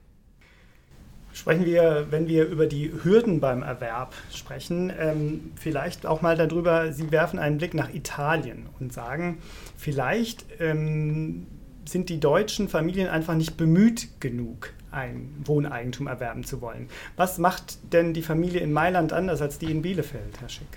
Sprechen 1.34 1.66
wir, 1.66 2.08
wenn 2.12 2.30
wir 2.30 2.46
über 2.46 2.66
die 2.66 2.92
Hürden 3.04 3.42
beim 3.42 3.62
Erwerb 3.62 4.14
sprechen, 4.34 4.92
ähm, 4.98 5.52
vielleicht 5.58 6.06
auch 6.06 6.22
mal 6.22 6.38
darüber, 6.38 6.94
Sie 6.94 7.12
werfen 7.12 7.40
einen 7.40 7.58
Blick 7.58 7.74
nach 7.74 7.94
Italien 7.94 8.68
und 8.80 8.94
sagen, 8.94 9.40
vielleicht 9.76 10.46
ähm, 10.60 11.46
sind 11.84 12.08
die 12.08 12.22
deutschen 12.22 12.70
Familien 12.70 13.10
einfach 13.10 13.36
nicht 13.36 13.58
bemüht 13.58 14.22
genug, 14.22 14.72
ein 14.92 15.36
Wohneigentum 15.44 16.08
erwerben 16.08 16.46
zu 16.46 16.62
wollen. 16.62 16.88
Was 17.18 17.38
macht 17.38 17.94
denn 17.94 18.14
die 18.14 18.22
Familie 18.22 18.62
in 18.62 18.72
Mailand 18.72 19.12
anders 19.12 19.42
als 19.42 19.60
die 19.60 19.70
in 19.70 19.82
Bielefeld, 19.82 20.40
Herr 20.40 20.50
Schick? 20.50 20.68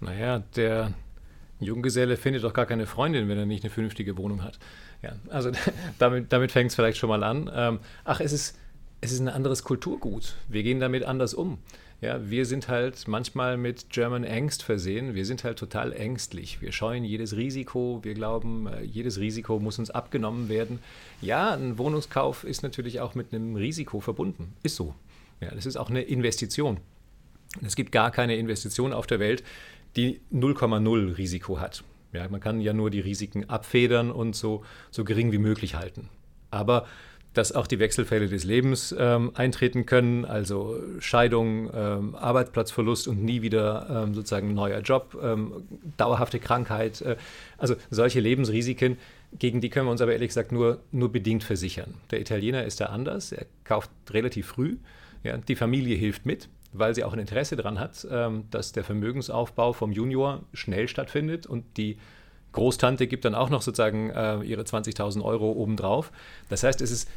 Naja, 0.00 0.42
der 0.56 0.92
Junggeselle 1.62 2.16
findet 2.16 2.44
doch 2.44 2.54
gar 2.54 2.66
keine 2.66 2.86
Freundin, 2.86 3.28
wenn 3.28 3.38
er 3.38 3.46
nicht 3.46 3.64
eine 3.64 3.70
vernünftige 3.70 4.16
Wohnung 4.16 4.42
hat. 4.42 4.58
Ja, 5.02 5.12
also 5.28 5.50
damit, 5.98 6.32
damit 6.32 6.52
fängt 6.52 6.70
es 6.70 6.74
vielleicht 6.74 6.98
schon 6.98 7.08
mal 7.08 7.22
an. 7.22 7.50
Ähm, 7.54 7.78
ach, 8.04 8.20
es 8.20 8.32
ist, 8.32 8.58
es 9.00 9.12
ist 9.12 9.20
ein 9.20 9.28
anderes 9.28 9.64
Kulturgut. 9.64 10.36
Wir 10.48 10.62
gehen 10.62 10.80
damit 10.80 11.04
anders 11.04 11.34
um. 11.34 11.58
Ja, 12.02 12.18
wir 12.28 12.46
sind 12.46 12.68
halt 12.68 13.06
manchmal 13.06 13.56
mit 13.56 13.90
German 13.90 14.24
Angst 14.24 14.64
versehen. 14.64 15.14
Wir 15.14 15.24
sind 15.24 15.44
halt 15.44 15.56
total 15.56 15.92
ängstlich. 15.92 16.60
Wir 16.60 16.72
scheuen 16.72 17.04
jedes 17.04 17.36
Risiko. 17.36 18.00
Wir 18.02 18.14
glauben, 18.14 18.66
äh, 18.66 18.82
jedes 18.82 19.20
Risiko 19.20 19.60
muss 19.60 19.78
uns 19.78 19.90
abgenommen 19.90 20.48
werden. 20.48 20.80
Ja, 21.20 21.54
ein 21.54 21.78
Wohnungskauf 21.78 22.42
ist 22.42 22.64
natürlich 22.64 23.00
auch 23.00 23.14
mit 23.14 23.32
einem 23.32 23.54
Risiko 23.54 24.00
verbunden. 24.00 24.54
Ist 24.64 24.74
so. 24.74 24.96
Ja, 25.40 25.52
das 25.54 25.64
ist 25.64 25.76
auch 25.76 25.90
eine 25.90 26.02
Investition. 26.02 26.78
Es 27.64 27.76
gibt 27.76 27.92
gar 27.92 28.10
keine 28.10 28.36
Investition 28.36 28.92
auf 28.92 29.06
der 29.06 29.20
Welt, 29.20 29.44
die 29.96 30.20
0,0 30.32 31.16
Risiko 31.16 31.60
hat. 31.60 31.84
Ja, 32.12 32.28
man 32.28 32.40
kann 32.40 32.60
ja 32.60 32.72
nur 32.72 32.90
die 32.90 33.00
Risiken 33.00 33.48
abfedern 33.48 34.10
und 34.10 34.36
so, 34.36 34.64
so 34.90 35.04
gering 35.04 35.32
wie 35.32 35.38
möglich 35.38 35.74
halten. 35.74 36.08
Aber 36.50 36.86
dass 37.34 37.52
auch 37.52 37.66
die 37.66 37.78
Wechselfälle 37.78 38.28
des 38.28 38.44
Lebens 38.44 38.94
ähm, 38.98 39.30
eintreten 39.34 39.86
können, 39.86 40.24
also 40.24 40.78
Scheidung, 40.98 41.70
ähm, 41.72 42.14
Arbeitsplatzverlust 42.14 43.08
und 43.08 43.22
nie 43.24 43.42
wieder 43.42 44.04
ähm, 44.04 44.14
sozusagen 44.14 44.52
neuer 44.52 44.80
Job, 44.80 45.18
ähm, 45.22 45.64
dauerhafte 45.96 46.38
Krankheit, 46.38 47.00
äh, 47.00 47.16
also 47.56 47.74
solche 47.90 48.20
Lebensrisiken, 48.20 48.98
gegen 49.38 49.62
die 49.62 49.70
können 49.70 49.86
wir 49.86 49.92
uns 49.92 50.02
aber 50.02 50.12
ehrlich 50.12 50.28
gesagt 50.28 50.52
nur, 50.52 50.80
nur 50.90 51.10
bedingt 51.10 51.42
versichern. 51.42 51.94
Der 52.10 52.20
Italiener 52.20 52.64
ist 52.64 52.80
da 52.80 52.86
anders, 52.86 53.32
er 53.32 53.46
kauft 53.64 53.90
relativ 54.10 54.46
früh, 54.46 54.76
ja, 55.24 55.38
die 55.38 55.56
Familie 55.56 55.96
hilft 55.96 56.26
mit, 56.26 56.48
weil 56.72 56.94
sie 56.94 57.04
auch 57.04 57.12
ein 57.12 57.18
Interesse 57.18 57.56
daran 57.56 57.78
hat, 57.78 58.06
ähm, 58.10 58.44
dass 58.50 58.72
der 58.72 58.84
Vermögensaufbau 58.84 59.72
vom 59.72 59.92
Junior 59.92 60.42
schnell 60.52 60.88
stattfindet 60.88 61.46
und 61.46 61.76
die 61.76 61.98
Großtante 62.52 63.06
gibt 63.06 63.24
dann 63.24 63.34
auch 63.34 63.50
noch 63.50 63.62
sozusagen 63.62 64.10
äh, 64.10 64.40
ihre 64.42 64.62
20.000 64.62 65.22
Euro 65.22 65.52
obendrauf. 65.52 66.12
Das 66.48 66.62
heißt, 66.62 66.80
es 66.82 66.90
ist 66.90 67.08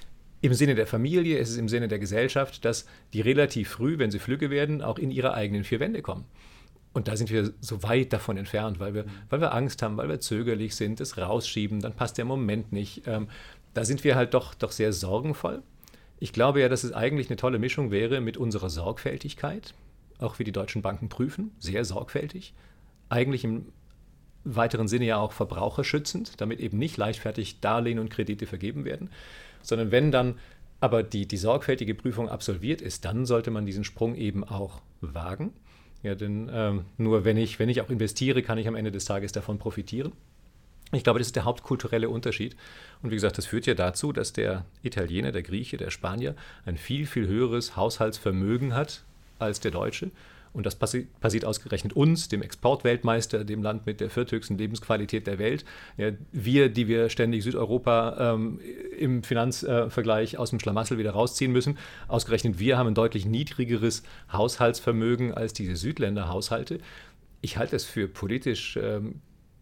im 0.41 0.53
Sinne 0.53 0.75
der 0.75 0.87
Familie, 0.87 1.39
es 1.39 1.49
ist 1.49 1.57
im 1.57 1.69
Sinne 1.69 1.87
der 1.87 1.99
Gesellschaft, 1.99 2.63
dass 2.65 2.85
die 3.13 3.21
relativ 3.21 3.69
früh, 3.69 3.97
wenn 3.97 4.11
sie 4.11 4.19
flügge 4.19 4.49
werden, 4.49 4.81
auch 4.81 4.97
in 4.97 5.11
ihre 5.11 5.33
eigenen 5.33 5.63
vier 5.63 5.79
Wände 5.79 6.01
kommen. 6.01 6.25
Und 6.93 7.09
da 7.09 7.17
sind 7.17 7.29
wir 7.29 7.51
so 7.59 7.83
weit 7.83 8.13
davon 8.13 8.37
entfernt, 8.37 8.79
weil 8.79 8.93
wir, 8.93 9.05
weil 9.29 9.41
wir 9.41 9.53
Angst 9.53 9.81
haben, 9.81 9.97
weil 9.97 10.07
wir 10.07 10.21
zögerlich 10.21 10.75
sind, 10.75 11.01
es 11.01 11.17
rausschieben, 11.17 11.81
dann 11.81 11.93
passt 11.93 12.17
der 12.17 12.23
Moment 12.23 12.71
nicht. 12.71 13.03
Ähm, 13.05 13.27
da 13.73 13.83
sind 13.83 14.05
wir 14.05 14.15
halt 14.15 14.33
doch, 14.33 14.53
doch 14.53 14.71
sehr 14.71 14.93
sorgenvoll. 14.93 15.61
Ich 16.19 16.33
glaube 16.33 16.61
ja, 16.61 16.69
dass 16.69 16.83
es 16.83 16.93
eigentlich 16.93 17.29
eine 17.29 17.37
tolle 17.37 17.59
Mischung 17.59 17.91
wäre 17.91 18.21
mit 18.21 18.37
unserer 18.37 18.69
Sorgfältigkeit, 18.69 19.73
auch 20.19 20.39
wie 20.39 20.43
die 20.43 20.51
deutschen 20.51 20.81
Banken 20.81 21.09
prüfen, 21.09 21.51
sehr 21.59 21.83
sorgfältig, 21.83 22.53
eigentlich 23.09 23.43
im 23.43 23.67
weiteren 24.45 24.87
Sinne 24.87 25.05
ja 25.05 25.17
auch 25.17 25.31
verbraucherschützend, 25.31 26.39
damit 26.39 26.59
eben 26.59 26.77
nicht 26.77 26.97
leichtfertig 26.97 27.59
Darlehen 27.59 27.99
und 27.99 28.09
Kredite 28.09 28.45
vergeben 28.45 28.85
werden, 28.85 29.09
sondern 29.61 29.91
wenn 29.91 30.11
dann 30.11 30.35
aber 30.79 31.03
die, 31.03 31.27
die 31.27 31.37
sorgfältige 31.37 31.95
Prüfung 31.95 32.29
absolviert 32.29 32.81
ist, 32.81 33.05
dann 33.05 33.25
sollte 33.25 33.49
man 33.49 33.65
diesen 33.65 33.83
Sprung 33.83 34.15
eben 34.15 34.43
auch 34.43 34.81
wagen. 35.01 35.53
Ja, 36.03 36.13
denn 36.13 36.49
ähm, 36.53 36.85
nur 36.97 37.25
wenn 37.25 37.37
ich, 37.37 37.57
wenn 37.57 37.69
ich 37.69 37.81
auch 37.81 37.89
investiere, 37.89 38.43
kann 38.43 38.59
ich 38.59 38.67
am 38.67 38.75
Ende 38.75 38.91
des 38.91 39.05
Tages 39.05 39.31
davon 39.31 39.57
profitieren. 39.57 40.11
Ich 40.95 41.03
glaube, 41.03 41.19
das 41.19 41.27
ist 41.27 41.35
der 41.35 41.45
hauptkulturelle 41.45 42.09
Unterschied. 42.09 42.55
Und 43.01 43.11
wie 43.11 43.15
gesagt, 43.15 43.37
das 43.37 43.45
führt 43.45 43.65
ja 43.65 43.73
dazu, 43.73 44.11
dass 44.11 44.33
der 44.33 44.65
Italiener, 44.81 45.31
der 45.31 45.43
Grieche, 45.43 45.77
der 45.77 45.89
Spanier 45.89 46.35
ein 46.65 46.77
viel, 46.77 47.05
viel 47.05 47.27
höheres 47.27 47.75
Haushaltsvermögen 47.75 48.73
hat 48.73 49.03
als 49.39 49.59
der 49.59 49.71
Deutsche. 49.71 50.11
Und 50.55 50.65
das 50.65 50.75
passi 50.75 51.07
passiert 51.19 51.43
ausgerechnet 51.43 51.91
uns, 51.93 52.29
dem 52.29 52.41
Exportweltmeister, 52.41 53.43
dem 53.43 53.61
Land 53.61 53.85
mit 53.85 53.99
der 53.99 54.09
vierthöchsten 54.09 54.57
Lebensqualität 54.57 55.27
der 55.27 55.37
Welt. 55.37 55.65
Ja, 55.97 56.11
wir, 56.31 56.69
die 56.69 56.87
wir 56.87 57.09
ständig 57.09 57.43
Südeuropa 57.43 58.33
ähm, 58.33 58.61
im 58.97 59.21
Finanzvergleich 59.21 60.35
äh, 60.35 60.37
aus 60.37 60.51
dem 60.51 60.61
Schlamassel 60.61 60.97
wieder 60.97 61.11
rausziehen 61.11 61.51
müssen, 61.51 61.77
ausgerechnet 62.07 62.57
wir 62.57 62.77
haben 62.77 62.87
ein 62.87 62.95
deutlich 62.95 63.25
niedrigeres 63.25 64.03
Haushaltsvermögen 64.31 65.33
als 65.33 65.51
diese 65.51 65.75
Südländerhaushalte. 65.75 66.79
Ich 67.41 67.57
halte 67.57 67.75
es 67.75 67.83
für 67.83 68.07
politisch 68.07 68.79
ähm, 68.81 69.19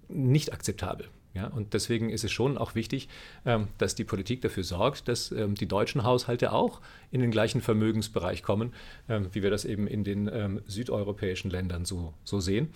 nicht 0.09 0.53
akzeptabel. 0.53 1.07
Ja, 1.33 1.47
und 1.47 1.73
deswegen 1.73 2.09
ist 2.11 2.23
es 2.23 2.31
schon 2.31 2.59
auch 2.59 2.75
wichtig, 2.75 3.09
ähm, 3.45 3.67
dass 3.79 3.95
die 3.95 4.03
Politik 4.03 4.41
dafür 4.41 4.63
sorgt, 4.63 5.07
dass 5.07 5.31
ähm, 5.31 5.55
die 5.55 5.67
deutschen 5.67 6.03
Haushalte 6.03 6.51
auch 6.51 6.79
in 7.11 7.21
den 7.21 7.31
gleichen 7.31 7.61
Vermögensbereich 7.61 8.43
kommen, 8.43 8.71
ähm, 9.09 9.29
wie 9.31 9.41
wir 9.41 9.49
das 9.49 9.65
eben 9.65 9.87
in 9.87 10.03
den 10.03 10.61
südeuropäischen 10.67 11.49
Ländern 11.49 11.85
so, 11.85 12.13
so 12.23 12.39
sehen. 12.39 12.69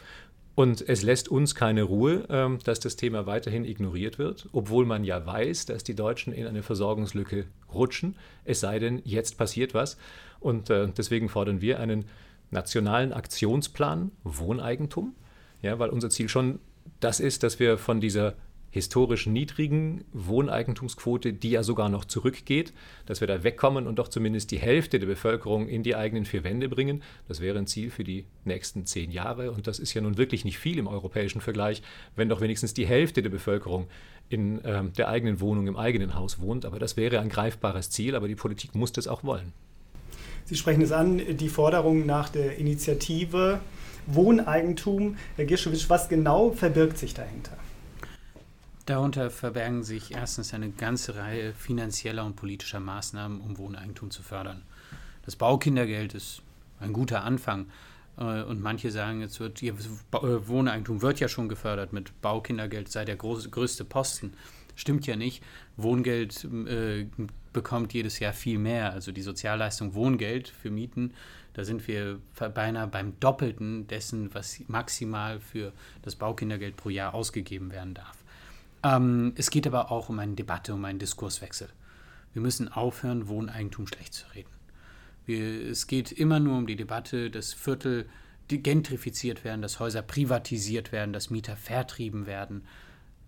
Und 0.56 0.88
es 0.90 1.04
lässt 1.04 1.30
uns 1.30 1.54
keine 1.54 1.84
Ruhe, 1.84 2.58
dass 2.64 2.80
das 2.80 2.96
Thema 2.96 3.28
weiterhin 3.28 3.64
ignoriert 3.64 4.18
wird, 4.18 4.50
obwohl 4.54 4.88
man 4.88 5.04
ja 5.04 5.24
weiß, 5.24 5.68
dass 5.68 5.84
die 5.84 5.94
Deutschen 5.94 6.34
in 6.34 6.48
eine 6.48 6.64
Versorgungslücke 6.64 7.46
rutschen, 7.72 8.16
es 8.44 8.60
sei 8.60 8.80
denn, 8.80 9.02
jetzt 9.06 9.38
passiert 9.38 9.76
was. 9.76 9.98
Und 10.40 10.72
äh, 10.72 10.88
deswegen 10.98 11.30
fordern 11.30 11.62
wir 11.62 11.80
einen 11.80 12.06
nationalen 12.50 13.14
Aktionsplan 13.14 14.12
Wohneigentum, 14.24 15.16
ja, 15.62 15.78
weil 15.78 15.90
unser 15.90 16.10
Ziel 16.10 16.30
schon 16.30 16.60
das 17.00 17.20
ist, 17.20 17.44
dass 17.44 17.60
wir 17.60 17.78
von 17.78 18.02
dieser 18.02 18.34
historisch 18.78 19.26
niedrigen 19.26 20.06
Wohneigentumsquote, 20.14 21.34
die 21.34 21.52
ja 21.52 21.64
sogar 21.64 21.90
noch 21.90 22.06
zurückgeht, 22.06 22.74
dass 23.06 23.20
wir 23.20 23.28
da 23.28 23.44
wegkommen 23.44 23.88
und 23.88 24.00
doch 24.00 24.08
zumindest 24.08 24.52
die 24.52 24.60
Hälfte 24.60 25.00
der 25.00 25.08
Bevölkerung 25.08 25.68
in 25.68 25.84
die 25.84 25.96
eigenen 25.96 26.26
vier 26.26 26.44
Wände 26.44 26.70
bringen. 26.70 27.04
Das 27.28 27.42
wäre 27.42 27.58
ein 27.58 27.68
Ziel 27.68 27.90
für 27.90 28.04
die 28.04 28.26
nächsten 28.46 28.86
zehn 28.86 29.12
Jahre 29.12 29.52
und 29.52 29.68
das 29.68 29.80
ist 29.80 29.94
ja 29.94 30.02
nun 30.02 30.18
wirklich 30.18 30.46
nicht 30.46 30.60
viel 30.60 30.78
im 30.78 30.88
europäischen 30.88 31.42
Vergleich, 31.42 31.82
wenn 32.16 32.30
doch 32.30 32.40
wenigstens 32.40 32.74
die 32.74 32.86
Hälfte 32.86 33.22
der 33.22 33.30
Bevölkerung 33.30 33.88
in 34.30 34.62
ähm, 34.64 34.94
der 34.94 35.10
eigenen 35.10 35.40
Wohnung, 35.40 35.68
im 35.68 35.78
eigenen 35.78 36.16
Haus 36.16 36.40
wohnt. 36.40 36.66
Aber 36.66 36.80
das 36.80 36.98
wäre 36.98 37.20
ein 37.20 37.30
greifbares 37.30 37.90
Ziel, 37.90 38.16
aber 38.16 38.28
die 38.28 38.36
Politik 38.36 38.76
muss 38.76 38.92
das 38.92 39.08
auch 39.08 39.24
wollen. 39.24 39.54
Sie 40.46 40.56
sprechen 40.56 40.82
es 40.82 40.92
an, 40.92 41.22
die 41.38 41.50
Forderung 41.50 42.06
nach 42.06 42.30
der 42.30 42.58
Initiative 42.58 43.60
Wohneigentum. 44.06 45.18
Herr 45.36 45.46
Gischewitsch, 45.46 45.90
was 45.90 46.08
genau 46.08 46.52
verbirgt 46.52 46.98
sich 46.98 47.14
dahinter? 47.14 47.58
Darunter 48.88 49.30
verbergen 49.30 49.84
sich 49.84 50.14
erstens 50.14 50.54
eine 50.54 50.70
ganze 50.70 51.18
Reihe 51.18 51.54
finanzieller 51.54 52.24
und 52.24 52.38
politischer 52.38 52.80
Maßnahmen, 52.80 53.42
um 53.42 53.58
Wohneigentum 53.58 54.12
zu 54.12 54.24
fördern. 54.24 54.62
Das 55.26 55.36
Baukindergeld 55.36 56.14
ist 56.14 56.42
ein 56.80 56.94
guter 56.94 57.26
Anfang. 57.26 57.68
Äh, 58.18 58.44
und 58.44 58.62
manche 58.62 58.90
sagen, 58.92 59.20
jetzt 59.20 59.42
wird 59.42 59.62
äh, 59.62 59.74
Wohneigentum 60.48 61.02
wird 61.02 61.20
ja 61.20 61.28
schon 61.28 61.50
gefördert 61.50 61.92
mit 61.92 62.22
Baukindergeld, 62.22 62.90
sei 62.90 63.04
der 63.04 63.18
groß, 63.18 63.52
größte 63.52 63.84
Posten. 63.84 64.34
Stimmt 64.78 65.06
ja 65.06 65.18
nicht. 65.18 65.44
Wohngeld 65.76 66.46
äh, 66.46 67.08
bekommt 67.52 67.94
jedes 67.94 68.20
Jahr 68.20 68.32
viel 68.32 68.58
mehr. 68.58 68.94
Also 68.94 69.12
die 69.12 69.22
Sozialleistung 69.22 69.96
Wohngeld 69.96 70.48
für 70.48 70.72
Mieten, 70.72 71.14
da 71.56 71.66
sind 71.66 71.90
wir 71.90 72.22
beinahe 72.54 72.88
beim 72.88 73.20
Doppelten 73.20 73.86
dessen, 73.88 74.34
was 74.34 74.62
maximal 74.68 75.42
für 75.42 75.74
das 76.04 76.16
Baukindergeld 76.16 76.78
pro 76.78 76.88
Jahr 76.88 77.14
ausgegeben 77.14 77.70
werden 77.74 77.94
darf. 77.94 78.24
Ähm, 78.84 79.34
es 79.36 79.50
geht 79.50 79.68
aber 79.68 79.92
auch 79.92 80.10
um 80.10 80.20
eine 80.20 80.36
Debatte, 80.36 80.74
um 80.74 80.86
einen 80.86 81.00
Diskurswechsel. 81.00 81.70
Wir 82.34 82.42
müssen 82.42 82.72
aufhören, 82.72 83.28
Wohneigentum 83.28 83.88
schlecht 83.88 84.14
zu 84.14 84.26
reden. 84.36 84.50
Wir, 85.26 85.70
es 85.70 85.88
geht 85.88 86.12
immer 86.12 86.40
nur 86.40 86.58
um 86.58 86.68
die 86.68 86.76
Debatte, 86.76 87.30
dass 87.30 87.54
Viertel 87.54 88.08
gentrifiziert 88.48 89.44
werden, 89.44 89.62
dass 89.62 89.80
Häuser 89.80 90.02
privatisiert 90.02 90.92
werden, 90.92 91.12
dass 91.12 91.30
Mieter 91.30 91.58
vertrieben 91.58 92.26
werden. 92.26 92.64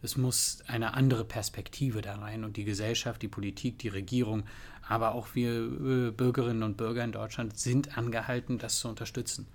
Es 0.01 0.15
muss 0.15 0.63
eine 0.67 0.93
andere 0.93 1.25
Perspektive 1.25 2.01
da 2.01 2.15
rein 2.15 2.45
und 2.45 2.55
die 2.55 2.63
Gesellschaft, 2.63 3.21
die 3.21 3.27
Politik, 3.27 3.79
die 3.79 3.89
Regierung, 3.89 4.43
aber 4.87 5.13
auch 5.13 5.35
wir 5.35 5.51
äh, 5.51 6.11
Bürgerinnen 6.11 6.63
und 6.63 6.77
Bürger 6.77 7.03
in 7.03 7.11
Deutschland 7.11 7.57
sind 7.57 7.97
angehalten, 7.97 8.59
das 8.59 8.79
zu 8.79 8.87
unterstützen. 8.87 9.45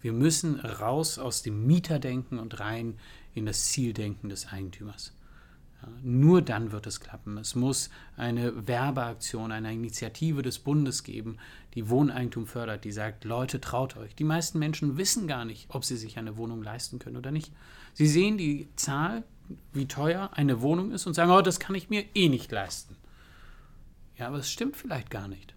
Wir 0.00 0.12
müssen 0.12 0.58
raus 0.58 1.18
aus 1.18 1.42
dem 1.42 1.64
Mieterdenken 1.66 2.38
und 2.38 2.58
rein 2.58 2.98
in 3.34 3.46
das 3.46 3.66
Zieldenken 3.66 4.28
des 4.28 4.48
Eigentümers. 4.48 5.12
Nur 6.02 6.42
dann 6.42 6.72
wird 6.72 6.86
es 6.86 7.00
klappen. 7.00 7.38
Es 7.38 7.54
muss 7.54 7.90
eine 8.16 8.66
Werbeaktion, 8.66 9.52
eine 9.52 9.72
Initiative 9.72 10.42
des 10.42 10.58
Bundes 10.58 11.02
geben, 11.04 11.38
die 11.74 11.88
Wohneigentum 11.88 12.46
fördert, 12.46 12.84
die 12.84 12.92
sagt, 12.92 13.24
Leute, 13.24 13.60
traut 13.60 13.96
euch. 13.96 14.14
Die 14.14 14.24
meisten 14.24 14.58
Menschen 14.58 14.96
wissen 14.96 15.26
gar 15.26 15.44
nicht, 15.44 15.66
ob 15.70 15.84
sie 15.84 15.96
sich 15.96 16.18
eine 16.18 16.36
Wohnung 16.36 16.62
leisten 16.62 16.98
können 16.98 17.16
oder 17.16 17.30
nicht. 17.30 17.52
Sie 17.92 18.06
sehen 18.06 18.38
die 18.38 18.68
Zahl, 18.76 19.24
wie 19.72 19.86
teuer 19.86 20.30
eine 20.34 20.62
Wohnung 20.62 20.92
ist 20.92 21.06
und 21.06 21.14
sagen, 21.14 21.30
oh, 21.30 21.42
das 21.42 21.60
kann 21.60 21.74
ich 21.74 21.90
mir 21.90 22.04
eh 22.14 22.28
nicht 22.28 22.50
leisten. 22.50 22.96
Ja, 24.16 24.28
aber 24.28 24.38
es 24.38 24.50
stimmt 24.50 24.76
vielleicht 24.76 25.10
gar 25.10 25.28
nicht. 25.28 25.54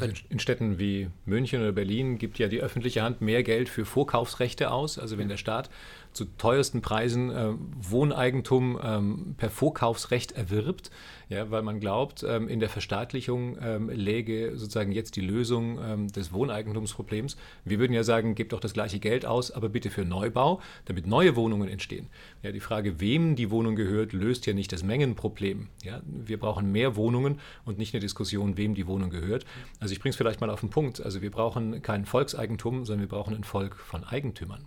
Also 0.00 0.14
in 0.28 0.38
Städten 0.38 0.78
wie 0.78 1.08
München 1.24 1.60
oder 1.60 1.72
Berlin 1.72 2.18
gibt 2.18 2.38
ja 2.38 2.48
die 2.48 2.60
öffentliche 2.60 3.02
Hand 3.02 3.20
mehr 3.20 3.42
Geld 3.42 3.68
für 3.68 3.84
Vorkaufsrechte 3.84 4.70
aus. 4.70 4.98
Also 4.98 5.16
wenn 5.16 5.28
der 5.28 5.36
Staat 5.38 5.70
zu 6.16 6.24
teuersten 6.24 6.80
Preisen 6.80 7.30
äh, 7.30 7.52
Wohneigentum 7.78 8.80
ähm, 8.82 9.34
per 9.36 9.50
Vorkaufsrecht 9.50 10.32
erwirbt, 10.32 10.90
ja, 11.28 11.50
weil 11.50 11.62
man 11.62 11.78
glaubt, 11.78 12.24
ähm, 12.26 12.48
in 12.48 12.58
der 12.58 12.68
Verstaatlichung 12.68 13.58
ähm, 13.60 13.90
läge 13.90 14.56
sozusagen 14.56 14.92
jetzt 14.92 15.16
die 15.16 15.20
Lösung 15.20 15.78
ähm, 15.82 16.08
des 16.08 16.32
Wohneigentumsproblems. 16.32 17.36
Wir 17.64 17.78
würden 17.78 17.92
ja 17.92 18.02
sagen, 18.02 18.34
gebt 18.34 18.52
doch 18.52 18.60
das 18.60 18.72
gleiche 18.72 18.98
Geld 18.98 19.26
aus, 19.26 19.50
aber 19.50 19.68
bitte 19.68 19.90
für 19.90 20.04
Neubau, 20.04 20.60
damit 20.86 21.06
neue 21.06 21.36
Wohnungen 21.36 21.68
entstehen. 21.68 22.08
Ja, 22.42 22.50
die 22.50 22.60
Frage, 22.60 22.98
wem 23.00 23.36
die 23.36 23.50
Wohnung 23.50 23.76
gehört, 23.76 24.12
löst 24.12 24.46
ja 24.46 24.54
nicht 24.54 24.72
das 24.72 24.82
Mengenproblem. 24.82 25.68
Ja, 25.84 26.00
wir 26.06 26.38
brauchen 26.38 26.72
mehr 26.72 26.96
Wohnungen 26.96 27.40
und 27.64 27.76
nicht 27.76 27.94
eine 27.94 28.00
Diskussion, 28.00 28.56
wem 28.56 28.74
die 28.74 28.86
Wohnung 28.86 29.10
gehört. 29.10 29.44
Also 29.80 29.92
ich 29.92 30.00
bringe 30.00 30.10
es 30.10 30.16
vielleicht 30.16 30.40
mal 30.40 30.50
auf 30.50 30.60
den 30.60 30.70
Punkt. 30.70 31.02
Also 31.02 31.20
wir 31.20 31.30
brauchen 31.30 31.82
kein 31.82 32.06
Volkseigentum, 32.06 32.86
sondern 32.86 33.02
wir 33.02 33.08
brauchen 33.08 33.34
ein 33.34 33.44
Volk 33.44 33.76
von 33.76 34.04
Eigentümern. 34.04 34.64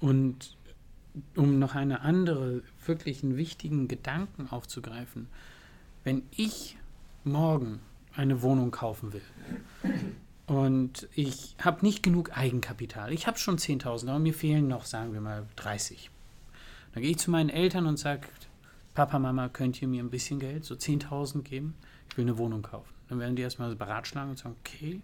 Und 0.00 0.56
um 1.34 1.58
noch 1.58 1.74
eine 1.74 2.00
andere, 2.00 2.62
wirklich 2.84 3.22
einen 3.22 3.36
wichtigen 3.36 3.88
Gedanken 3.88 4.48
aufzugreifen, 4.50 5.28
wenn 6.04 6.22
ich 6.30 6.76
morgen 7.24 7.80
eine 8.14 8.42
Wohnung 8.42 8.70
kaufen 8.70 9.12
will 9.12 9.22
und 10.46 11.08
ich 11.14 11.56
habe 11.60 11.84
nicht 11.84 12.02
genug 12.02 12.36
Eigenkapital, 12.36 13.12
ich 13.12 13.26
habe 13.26 13.38
schon 13.38 13.58
10.000, 13.58 14.08
aber 14.08 14.18
mir 14.18 14.34
fehlen 14.34 14.68
noch, 14.68 14.84
sagen 14.84 15.12
wir 15.12 15.20
mal, 15.20 15.46
30. 15.56 16.10
Dann 16.92 17.02
gehe 17.02 17.10
ich 17.10 17.18
zu 17.18 17.30
meinen 17.30 17.50
Eltern 17.50 17.86
und 17.86 17.98
sage, 17.98 18.28
Papa, 18.94 19.18
Mama, 19.18 19.48
könnt 19.48 19.82
ihr 19.82 19.88
mir 19.88 20.02
ein 20.02 20.10
bisschen 20.10 20.38
Geld, 20.38 20.64
so 20.64 20.74
10.000 20.74 21.42
geben? 21.42 21.74
Ich 22.08 22.16
will 22.16 22.24
eine 22.24 22.38
Wohnung 22.38 22.62
kaufen. 22.62 22.92
Dann 23.08 23.18
werden 23.18 23.36
die 23.36 23.42
erstmal 23.42 23.74
beratschlagen 23.74 24.30
und 24.30 24.38
sagen, 24.38 24.56
okay, 24.60 25.00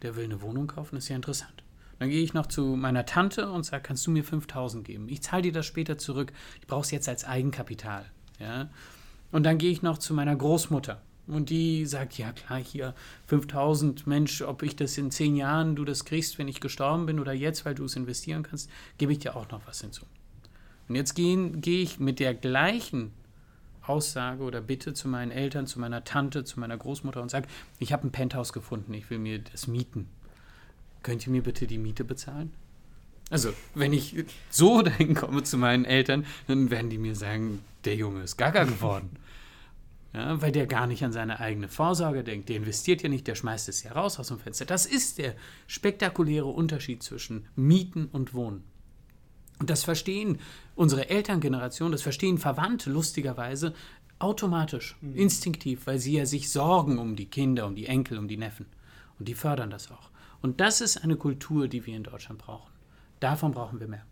der 0.00 0.16
will 0.16 0.24
eine 0.24 0.40
Wohnung 0.42 0.66
kaufen, 0.66 0.96
ist 0.96 1.08
ja 1.08 1.16
interessant. 1.16 1.62
Dann 2.02 2.10
gehe 2.10 2.24
ich 2.24 2.34
noch 2.34 2.46
zu 2.46 2.74
meiner 2.74 3.06
Tante 3.06 3.48
und 3.48 3.64
sage, 3.64 3.84
kannst 3.84 4.08
du 4.08 4.10
mir 4.10 4.24
5000 4.24 4.84
geben? 4.84 5.08
Ich 5.08 5.22
zahle 5.22 5.42
dir 5.42 5.52
das 5.52 5.66
später 5.66 5.98
zurück. 5.98 6.32
Ich 6.60 6.66
brauche 6.66 6.80
es 6.80 6.90
jetzt 6.90 7.08
als 7.08 7.24
Eigenkapital. 7.24 8.04
Ja? 8.40 8.70
Und 9.30 9.44
dann 9.44 9.56
gehe 9.56 9.70
ich 9.70 9.82
noch 9.82 9.98
zu 9.98 10.12
meiner 10.12 10.34
Großmutter. 10.34 11.00
Und 11.28 11.48
die 11.48 11.86
sagt, 11.86 12.18
ja 12.18 12.32
klar, 12.32 12.58
hier 12.58 12.96
5000, 13.28 14.08
Mensch, 14.08 14.42
ob 14.42 14.64
ich 14.64 14.74
das 14.74 14.98
in 14.98 15.12
zehn 15.12 15.36
Jahren 15.36 15.76
du 15.76 15.84
das 15.84 16.04
kriegst, 16.04 16.38
wenn 16.38 16.48
ich 16.48 16.60
gestorben 16.60 17.06
bin 17.06 17.20
oder 17.20 17.32
jetzt, 17.32 17.64
weil 17.64 17.76
du 17.76 17.84
es 17.84 17.94
investieren 17.94 18.42
kannst, 18.42 18.68
gebe 18.98 19.12
ich 19.12 19.20
dir 19.20 19.36
auch 19.36 19.48
noch 19.50 19.64
was 19.68 19.80
hinzu. 19.80 20.04
Und 20.88 20.96
jetzt 20.96 21.14
gehe 21.14 21.50
geh 21.50 21.82
ich 21.82 22.00
mit 22.00 22.18
der 22.18 22.34
gleichen 22.34 23.12
Aussage 23.86 24.42
oder 24.42 24.60
Bitte 24.60 24.92
zu 24.92 25.06
meinen 25.06 25.30
Eltern, 25.30 25.68
zu 25.68 25.78
meiner 25.78 26.02
Tante, 26.02 26.42
zu 26.42 26.58
meiner 26.58 26.76
Großmutter 26.76 27.22
und 27.22 27.30
sage, 27.30 27.46
ich 27.78 27.92
habe 27.92 28.08
ein 28.08 28.10
Penthouse 28.10 28.52
gefunden, 28.52 28.92
ich 28.92 29.08
will 29.08 29.20
mir 29.20 29.38
das 29.38 29.68
mieten 29.68 30.08
könnt 31.02 31.26
ihr 31.26 31.32
mir 31.32 31.42
bitte 31.42 31.66
die 31.66 31.78
Miete 31.78 32.04
bezahlen? 32.04 32.52
Also, 33.30 33.52
wenn 33.74 33.92
ich 33.92 34.24
so 34.50 34.82
dahin 34.82 35.14
komme 35.14 35.42
zu 35.42 35.56
meinen 35.56 35.84
Eltern, 35.84 36.26
dann 36.46 36.70
werden 36.70 36.90
die 36.90 36.98
mir 36.98 37.16
sagen, 37.16 37.60
der 37.84 37.96
Junge 37.96 38.22
ist 38.22 38.36
gaga 38.36 38.64
geworden. 38.64 39.10
Ja, 40.14 40.42
weil 40.42 40.52
der 40.52 40.66
gar 40.66 40.86
nicht 40.86 41.02
an 41.04 41.12
seine 41.12 41.40
eigene 41.40 41.68
Vorsorge 41.68 42.22
denkt. 42.22 42.50
Der 42.50 42.56
investiert 42.56 43.02
ja 43.02 43.08
nicht, 43.08 43.26
der 43.26 43.34
schmeißt 43.34 43.70
es 43.70 43.82
ja 43.82 43.92
raus 43.92 44.18
aus 44.18 44.28
dem 44.28 44.38
Fenster. 44.38 44.66
Das 44.66 44.84
ist 44.84 45.16
der 45.16 45.34
spektakuläre 45.66 46.48
Unterschied 46.48 47.02
zwischen 47.02 47.46
Mieten 47.56 48.10
und 48.12 48.34
Wohnen. 48.34 48.62
Und 49.58 49.70
das 49.70 49.84
verstehen 49.84 50.38
unsere 50.74 51.08
Elterngeneration, 51.08 51.92
das 51.92 52.02
verstehen 52.02 52.36
Verwandte 52.36 52.90
lustigerweise 52.90 53.72
automatisch, 54.18 54.96
mhm. 55.00 55.16
instinktiv, 55.16 55.86
weil 55.86 55.98
sie 55.98 56.18
ja 56.18 56.26
sich 56.26 56.50
sorgen 56.50 56.98
um 56.98 57.16
die 57.16 57.30
Kinder, 57.30 57.66
um 57.66 57.74
die 57.74 57.86
Enkel, 57.86 58.18
um 58.18 58.28
die 58.28 58.36
Neffen. 58.36 58.66
Und 59.18 59.28
die 59.28 59.34
fördern 59.34 59.70
das 59.70 59.90
auch. 59.90 60.10
Und 60.42 60.60
das 60.60 60.80
ist 60.80 61.02
eine 61.02 61.16
Kultur, 61.16 61.68
die 61.68 61.86
wir 61.86 61.96
in 61.96 62.02
Deutschland 62.02 62.40
brauchen. 62.40 62.70
Davon 63.20 63.52
brauchen 63.52 63.78
wir 63.80 63.86
mehr. 63.86 64.04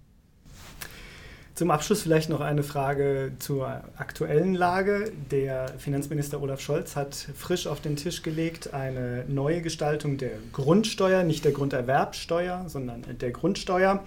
Zum 1.54 1.70
Abschluss 1.70 2.00
vielleicht 2.00 2.30
noch 2.30 2.40
eine 2.40 2.62
Frage 2.62 3.32
zur 3.38 3.66
aktuellen 3.98 4.54
Lage. 4.54 5.12
Der 5.30 5.68
Finanzminister 5.76 6.40
Olaf 6.40 6.60
Scholz 6.60 6.96
hat 6.96 7.14
frisch 7.14 7.66
auf 7.66 7.82
den 7.82 7.96
Tisch 7.96 8.22
gelegt 8.22 8.72
eine 8.72 9.26
neue 9.28 9.60
Gestaltung 9.60 10.16
der 10.16 10.30
Grundsteuer, 10.52 11.22
nicht 11.22 11.44
der 11.44 11.52
Grunderwerbsteuer, 11.52 12.68
sondern 12.68 13.04
der 13.18 13.30
Grundsteuer. 13.32 14.02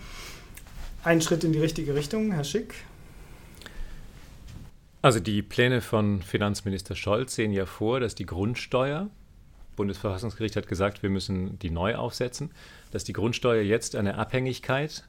Ein 1.04 1.22
Schritt 1.22 1.44
in 1.44 1.52
die 1.52 1.60
richtige 1.60 1.94
Richtung, 1.94 2.32
Herr 2.32 2.46
Schick. 2.46 2.74
Also 5.04 5.20
die 5.20 5.42
Pläne 5.42 5.82
von 5.82 6.22
Finanzminister 6.22 6.96
Scholz 6.96 7.36
sehen 7.36 7.52
ja 7.52 7.66
vor, 7.66 8.00
dass 8.00 8.16
die 8.16 8.26
Grundsteuer 8.26 9.10
Bundesverfassungsgericht 9.76 10.56
hat 10.56 10.68
gesagt, 10.68 11.04
wir 11.04 11.10
müssen 11.10 11.60
die 11.60 11.70
neu 11.70 11.96
aufsetzen, 11.96 12.52
dass 12.92 13.04
die 13.04 13.14
Grundsteuer 13.14 13.62
jetzt 13.62 13.96
eine 13.96 14.18
Abhängigkeit 14.18 15.08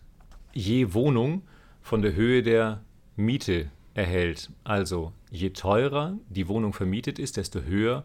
je 0.52 0.94
Wohnung 0.94 1.42
von 1.82 2.02
der 2.02 2.14
Höhe 2.14 2.42
der 2.42 2.82
Miete 3.16 3.70
erhält. 3.94 4.50
Also 4.64 5.12
je 5.30 5.50
teurer 5.50 6.18
die 6.28 6.48
Wohnung 6.48 6.72
vermietet 6.72 7.18
ist, 7.18 7.36
desto 7.36 7.62
höher 7.62 8.04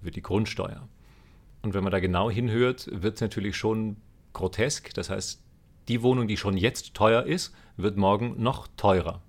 wird 0.00 0.16
die 0.16 0.22
Grundsteuer. 0.22 0.88
Und 1.62 1.74
wenn 1.74 1.84
man 1.84 1.92
da 1.92 2.00
genau 2.00 2.30
hinhört, 2.30 2.88
wird 2.92 3.14
es 3.16 3.20
natürlich 3.20 3.56
schon 3.56 3.96
grotesk. 4.32 4.92
Das 4.94 5.10
heißt, 5.10 5.40
die 5.88 6.02
Wohnung, 6.02 6.28
die 6.28 6.36
schon 6.36 6.56
jetzt 6.56 6.94
teuer 6.94 7.22
ist, 7.22 7.54
wird 7.76 7.96
morgen 7.96 8.42
noch 8.42 8.68
teurer. 8.76 9.22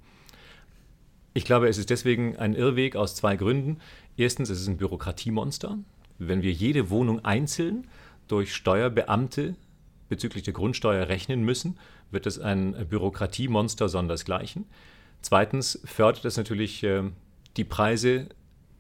Ich 1.34 1.46
glaube, 1.46 1.68
es 1.68 1.78
ist 1.78 1.90
deswegen 1.90 2.38
ein 2.38 2.54
Irrweg 2.54 2.96
aus 2.96 3.16
zwei 3.16 3.36
Gründen. 3.36 3.80
Erstens, 4.18 4.50
es 4.50 4.62
ist 4.62 4.68
ein 4.68 4.78
Bürokratiemonster. 4.78 5.80
Wenn 6.20 6.42
wir 6.42 6.52
jede 6.52 6.90
Wohnung 6.90 7.24
einzeln 7.26 7.88
durch 8.28 8.54
Steuerbeamte 8.54 9.56
bezüglich 10.10 10.44
der 10.44 10.54
Grundsteuer 10.54 11.08
rechnen 11.08 11.44
müssen, 11.44 11.78
wird 12.12 12.26
es 12.26 12.40
ein 12.40 12.74
Bürokratiemonster 12.88 13.90
sondersgleichen. 13.90 14.66
Zweitens 15.22 15.80
fördert 15.86 16.26
es 16.26 16.38
natürlich 16.38 16.84
äh, 16.84 17.04
die 17.58 17.64
Preise 17.64 18.28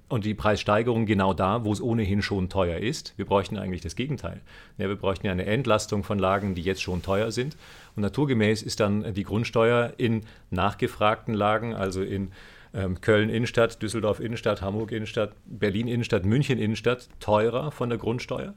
und 0.10 0.26
die 0.26 0.36
Preissteigerung 0.36 1.06
genau 1.06 1.34
da, 1.34 1.66
wo 1.66 1.74
es 1.74 1.82
ohnehin 1.82 2.22
schon 2.22 2.50
teuer 2.50 2.78
ist. 2.78 3.14
Wir 3.18 3.26
bräuchten 3.26 3.58
eigentlich 3.58 3.82
das 3.82 3.96
Gegenteil. 3.96 4.42
Ja, 4.78 4.88
wir 4.88 4.96
bräuchten 4.96 5.26
ja 5.26 5.32
eine 5.32 5.46
Entlastung 5.46 6.04
von 6.04 6.20
Lagen, 6.20 6.54
die 6.54 6.62
jetzt 6.62 6.84
schon 6.84 7.02
teuer 7.02 7.32
sind. 7.32 7.58
Und 7.96 8.04
naturgemäß 8.04 8.62
ist 8.62 8.80
dann 8.80 9.14
die 9.14 9.24
Grundsteuer 9.24 9.94
in 9.98 10.22
nachgefragten 10.52 11.34
Lagen, 11.34 11.74
also 11.74 12.04
in 12.04 12.32
ähm, 12.74 13.02
Köln 13.02 13.30
Innenstadt, 13.30 13.82
Düsseldorf 13.82 14.20
Innenstadt, 14.20 14.62
Hamburg 14.62 14.92
Innenstadt, 14.92 15.34
Berlin 15.46 15.88
Innenstadt, 15.88 16.26
München 16.26 16.60
Innenstadt 16.60 17.10
teurer 17.20 17.72
von 17.72 17.90
der 17.90 17.98
Grundsteuer. 17.98 18.54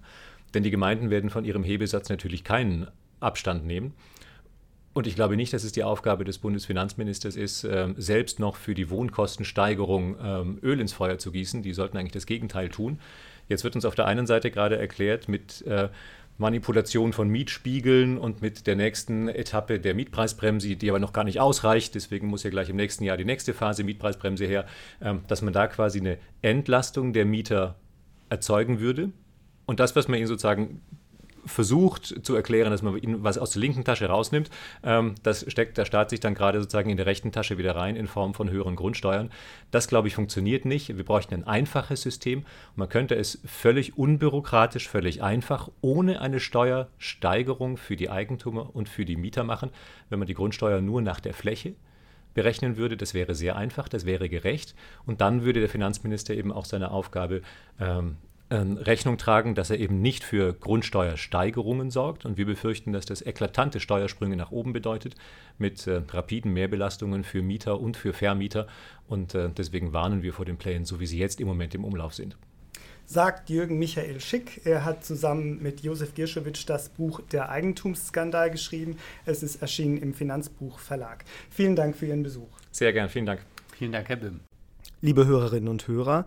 Denn 0.55 0.63
die 0.63 0.71
Gemeinden 0.71 1.11
werden 1.11 1.31
von 1.31 1.45
ihrem 1.45 1.65
Hebesatz 1.65 2.09
natürlich 2.09 2.45
keinen 2.45 2.89
Abstand 3.21 3.67
nehmen. 3.67 3.95
Und 4.95 5.07
ich 5.07 5.15
glaube 5.15 5.37
nicht, 5.37 5.53
dass 5.53 5.63
es 5.63 5.73
die 5.73 5.85
Aufgabe 5.85 6.25
des 6.25 6.39
Bundesfinanzministers 6.39 7.37
ist, 7.37 7.65
ähm, 7.65 7.95
selbst 7.99 8.41
noch 8.41 8.57
für 8.57 8.75
die 8.75 8.89
Wohnkostensteigerung 8.89 10.17
ähm, 10.23 10.59
Öl 10.63 10.81
ins 10.81 10.95
Feuer 10.95 11.19
zu 11.19 11.33
gießen. 11.33 11.63
Die 11.63 11.75
sollten 11.75 11.99
eigentlich 11.99 12.13
das 12.13 12.25
Gegenteil 12.25 12.71
tun. 12.71 12.99
Jetzt 13.47 13.63
wird 13.63 13.75
uns 13.75 13.85
auf 13.85 13.95
der 13.95 14.07
einen 14.07 14.27
Seite 14.27 14.51
gerade 14.51 14.79
erklärt, 14.79 15.29
mit 15.29 15.61
äh, 15.67 15.91
Manipulation 16.39 17.13
von 17.13 17.29
Mietspiegeln 17.29 18.19
und 18.19 18.43
mit 18.43 18.67
der 18.67 18.77
nächsten 18.77 19.29
Etappe 19.29 19.81
der 19.81 19.95
Mietpreisbremse, 19.95 20.77
die 20.77 20.91
aber 20.91 20.99
noch 20.99 21.13
gar 21.13 21.25
nicht 21.25 21.41
ausreicht, 21.41 21.95
deswegen 21.95 22.27
muss 22.27 22.43
ja 22.43 22.51
gleich 22.51 22.69
im 22.69 22.77
nächsten 22.77 23.05
Jahr 23.05 23.17
die 23.17 23.25
nächste 23.25 23.55
Phase 23.55 23.85
Mietpreisbremse 23.85 24.45
her, 24.45 24.67
ähm, 25.01 25.23
dass 25.29 25.41
man 25.43 25.53
da 25.53 25.67
quasi 25.67 26.01
eine 26.01 26.19
Entlastung 26.43 27.13
der 27.13 27.25
Mieter 27.25 27.77
erzeugen 28.29 28.81
würde. 28.81 29.13
Und 29.65 29.81
das, 29.81 29.97
was 29.97 30.09
man 30.09 30.19
ihnen 30.19 30.29
sozusagen 30.29 30.83
versucht 31.47 32.25
zu 32.25 32.35
erklären, 32.35 32.71
dass 32.71 32.83
man 32.83 32.97
ihnen 32.99 33.25
was 33.25 33.39
aus 33.39 33.53
der 33.53 33.61
linken 33.61 33.85
Tasche 33.85 34.07
rausnimmt. 34.07 34.51
Ähm, 34.83 35.15
das 35.23 35.45
steckt 35.51 35.79
der 35.79 35.85
Staat 35.85 36.11
sich 36.11 36.21
dann 36.21 36.35
gerade 36.35 36.61
sozusagen 36.61 36.91
in 36.91 36.97
der 36.97 37.07
rechten 37.07 37.33
Tasche 37.33 37.59
wieder 37.59 37.75
rein 37.75 37.97
in 37.97 38.07
Form 38.07 38.35
von 38.35 38.51
höheren 38.51 38.77
Grundsteuern. 38.77 39.31
Das, 39.71 39.89
glaube 39.89 40.09
ich, 40.09 40.15
funktioniert 40.15 40.65
nicht. 40.65 40.97
Wir 40.97 41.05
bräuchten 41.05 41.35
ein 41.35 41.45
einfaches 41.45 42.03
System. 42.03 42.45
Man 42.75 42.89
könnte 42.89 43.15
es 43.15 43.41
völlig 43.47 43.97
unbürokratisch, 43.97 44.89
völlig 44.89 45.23
einfach, 45.23 45.71
ohne 45.81 46.21
eine 46.21 46.41
Steuersteigerung 46.41 47.77
für 47.77 47.97
die 47.97 48.11
Eigentümer 48.11 48.75
und 48.75 48.89
für 48.89 49.05
die 49.05 49.17
Mieter 49.17 49.45
machen, 49.45 49.71
wenn 50.11 50.19
man 50.19 50.27
die 50.27 50.35
Grundsteuer 50.35 50.81
nur 50.81 51.03
nach 51.03 51.21
der 51.21 51.35
Fläche 51.35 51.75
berechnen 52.37 52.77
würde. 52.77 52.97
Das 52.97 53.15
wäre 53.15 53.35
sehr 53.35 53.57
einfach, 53.57 53.89
das 53.89 54.05
wäre 54.05 54.29
gerecht. 54.29 54.75
Und 55.07 55.21
dann 55.21 55.43
würde 55.43 55.61
der 55.61 55.69
Finanzminister 55.69 56.35
eben 56.35 56.53
auch 56.53 56.67
seine 56.67 56.91
Aufgabe 56.91 57.43
ähm, 57.81 58.17
Rechnung 58.55 59.19
tragen, 59.19 59.55
dass 59.55 59.71
er 59.71 59.81
eben 59.81 60.01
nicht 60.01 60.23
für 60.23 60.53
Grundsteuersteigerungen 60.53 61.91
sorgt. 61.91 62.25
Und 62.25 62.37
wir 62.37 62.47
befürchten, 62.47 62.93
dass 62.93 63.05
das 63.05 63.25
eklatante 63.25 63.81
Steuersprünge 63.81 64.37
nach 64.37 64.53
oben 64.53 64.73
bedeutet, 64.73 65.15
mit 65.59 65.87
äh, 65.87 66.03
rapiden 66.09 66.53
Mehrbelastungen 66.53 67.25
für 67.25 67.43
Mieter 67.43 67.81
und 67.81 67.97
für 67.97 68.13
Vermieter. 68.13 68.69
Und 69.09 69.35
äh, 69.35 69.51
deswegen 69.51 69.93
warnen 69.93 70.23
wir 70.23 70.33
vor 70.33 70.45
den 70.45 70.59
Plänen, 70.59 70.85
so 70.85 71.01
wie 71.01 71.07
sie 71.07 71.19
jetzt 71.19 71.41
im 71.41 71.49
Moment 71.49 71.75
im 71.75 71.85
Umlauf 71.85 72.15
sind. 72.15 72.37
Sagt 73.05 73.51
Jürgen 73.51 73.79
Michael 73.79 74.21
Schick. 74.21 74.63
Er 74.65 74.85
hat 74.85 75.05
zusammen 75.05 75.63
mit 75.63 75.81
Josef 75.83 76.15
Girschewitsch 76.15 76.65
das 76.67 76.89
Buch 76.89 77.21
Der 77.31 77.51
Eigentumsskandal 77.51 78.51
geschrieben. 78.51 78.97
Es 79.25 79.45
ist 79.45 79.63
erschienen 79.63 79.97
im 79.99 80.13
Finanzbuch 80.13 80.81
Verlag. 80.81 81.25
Vielen 81.51 81.77
Dank 81.77 81.97
für 81.97 82.07
Ihren 82.07 82.25
Besuch. 82.25 82.49
Sehr 82.73 82.93
gern, 82.93 83.09
vielen 83.09 83.27
Dank. 83.27 83.43
Vielen 83.77 83.93
Dank, 83.93 84.09
Herr 84.09 84.17
Bim. 84.17 84.41
Liebe 85.03 85.27
Hörerinnen 85.27 85.69
und 85.69 85.87
Hörer, 85.87 86.27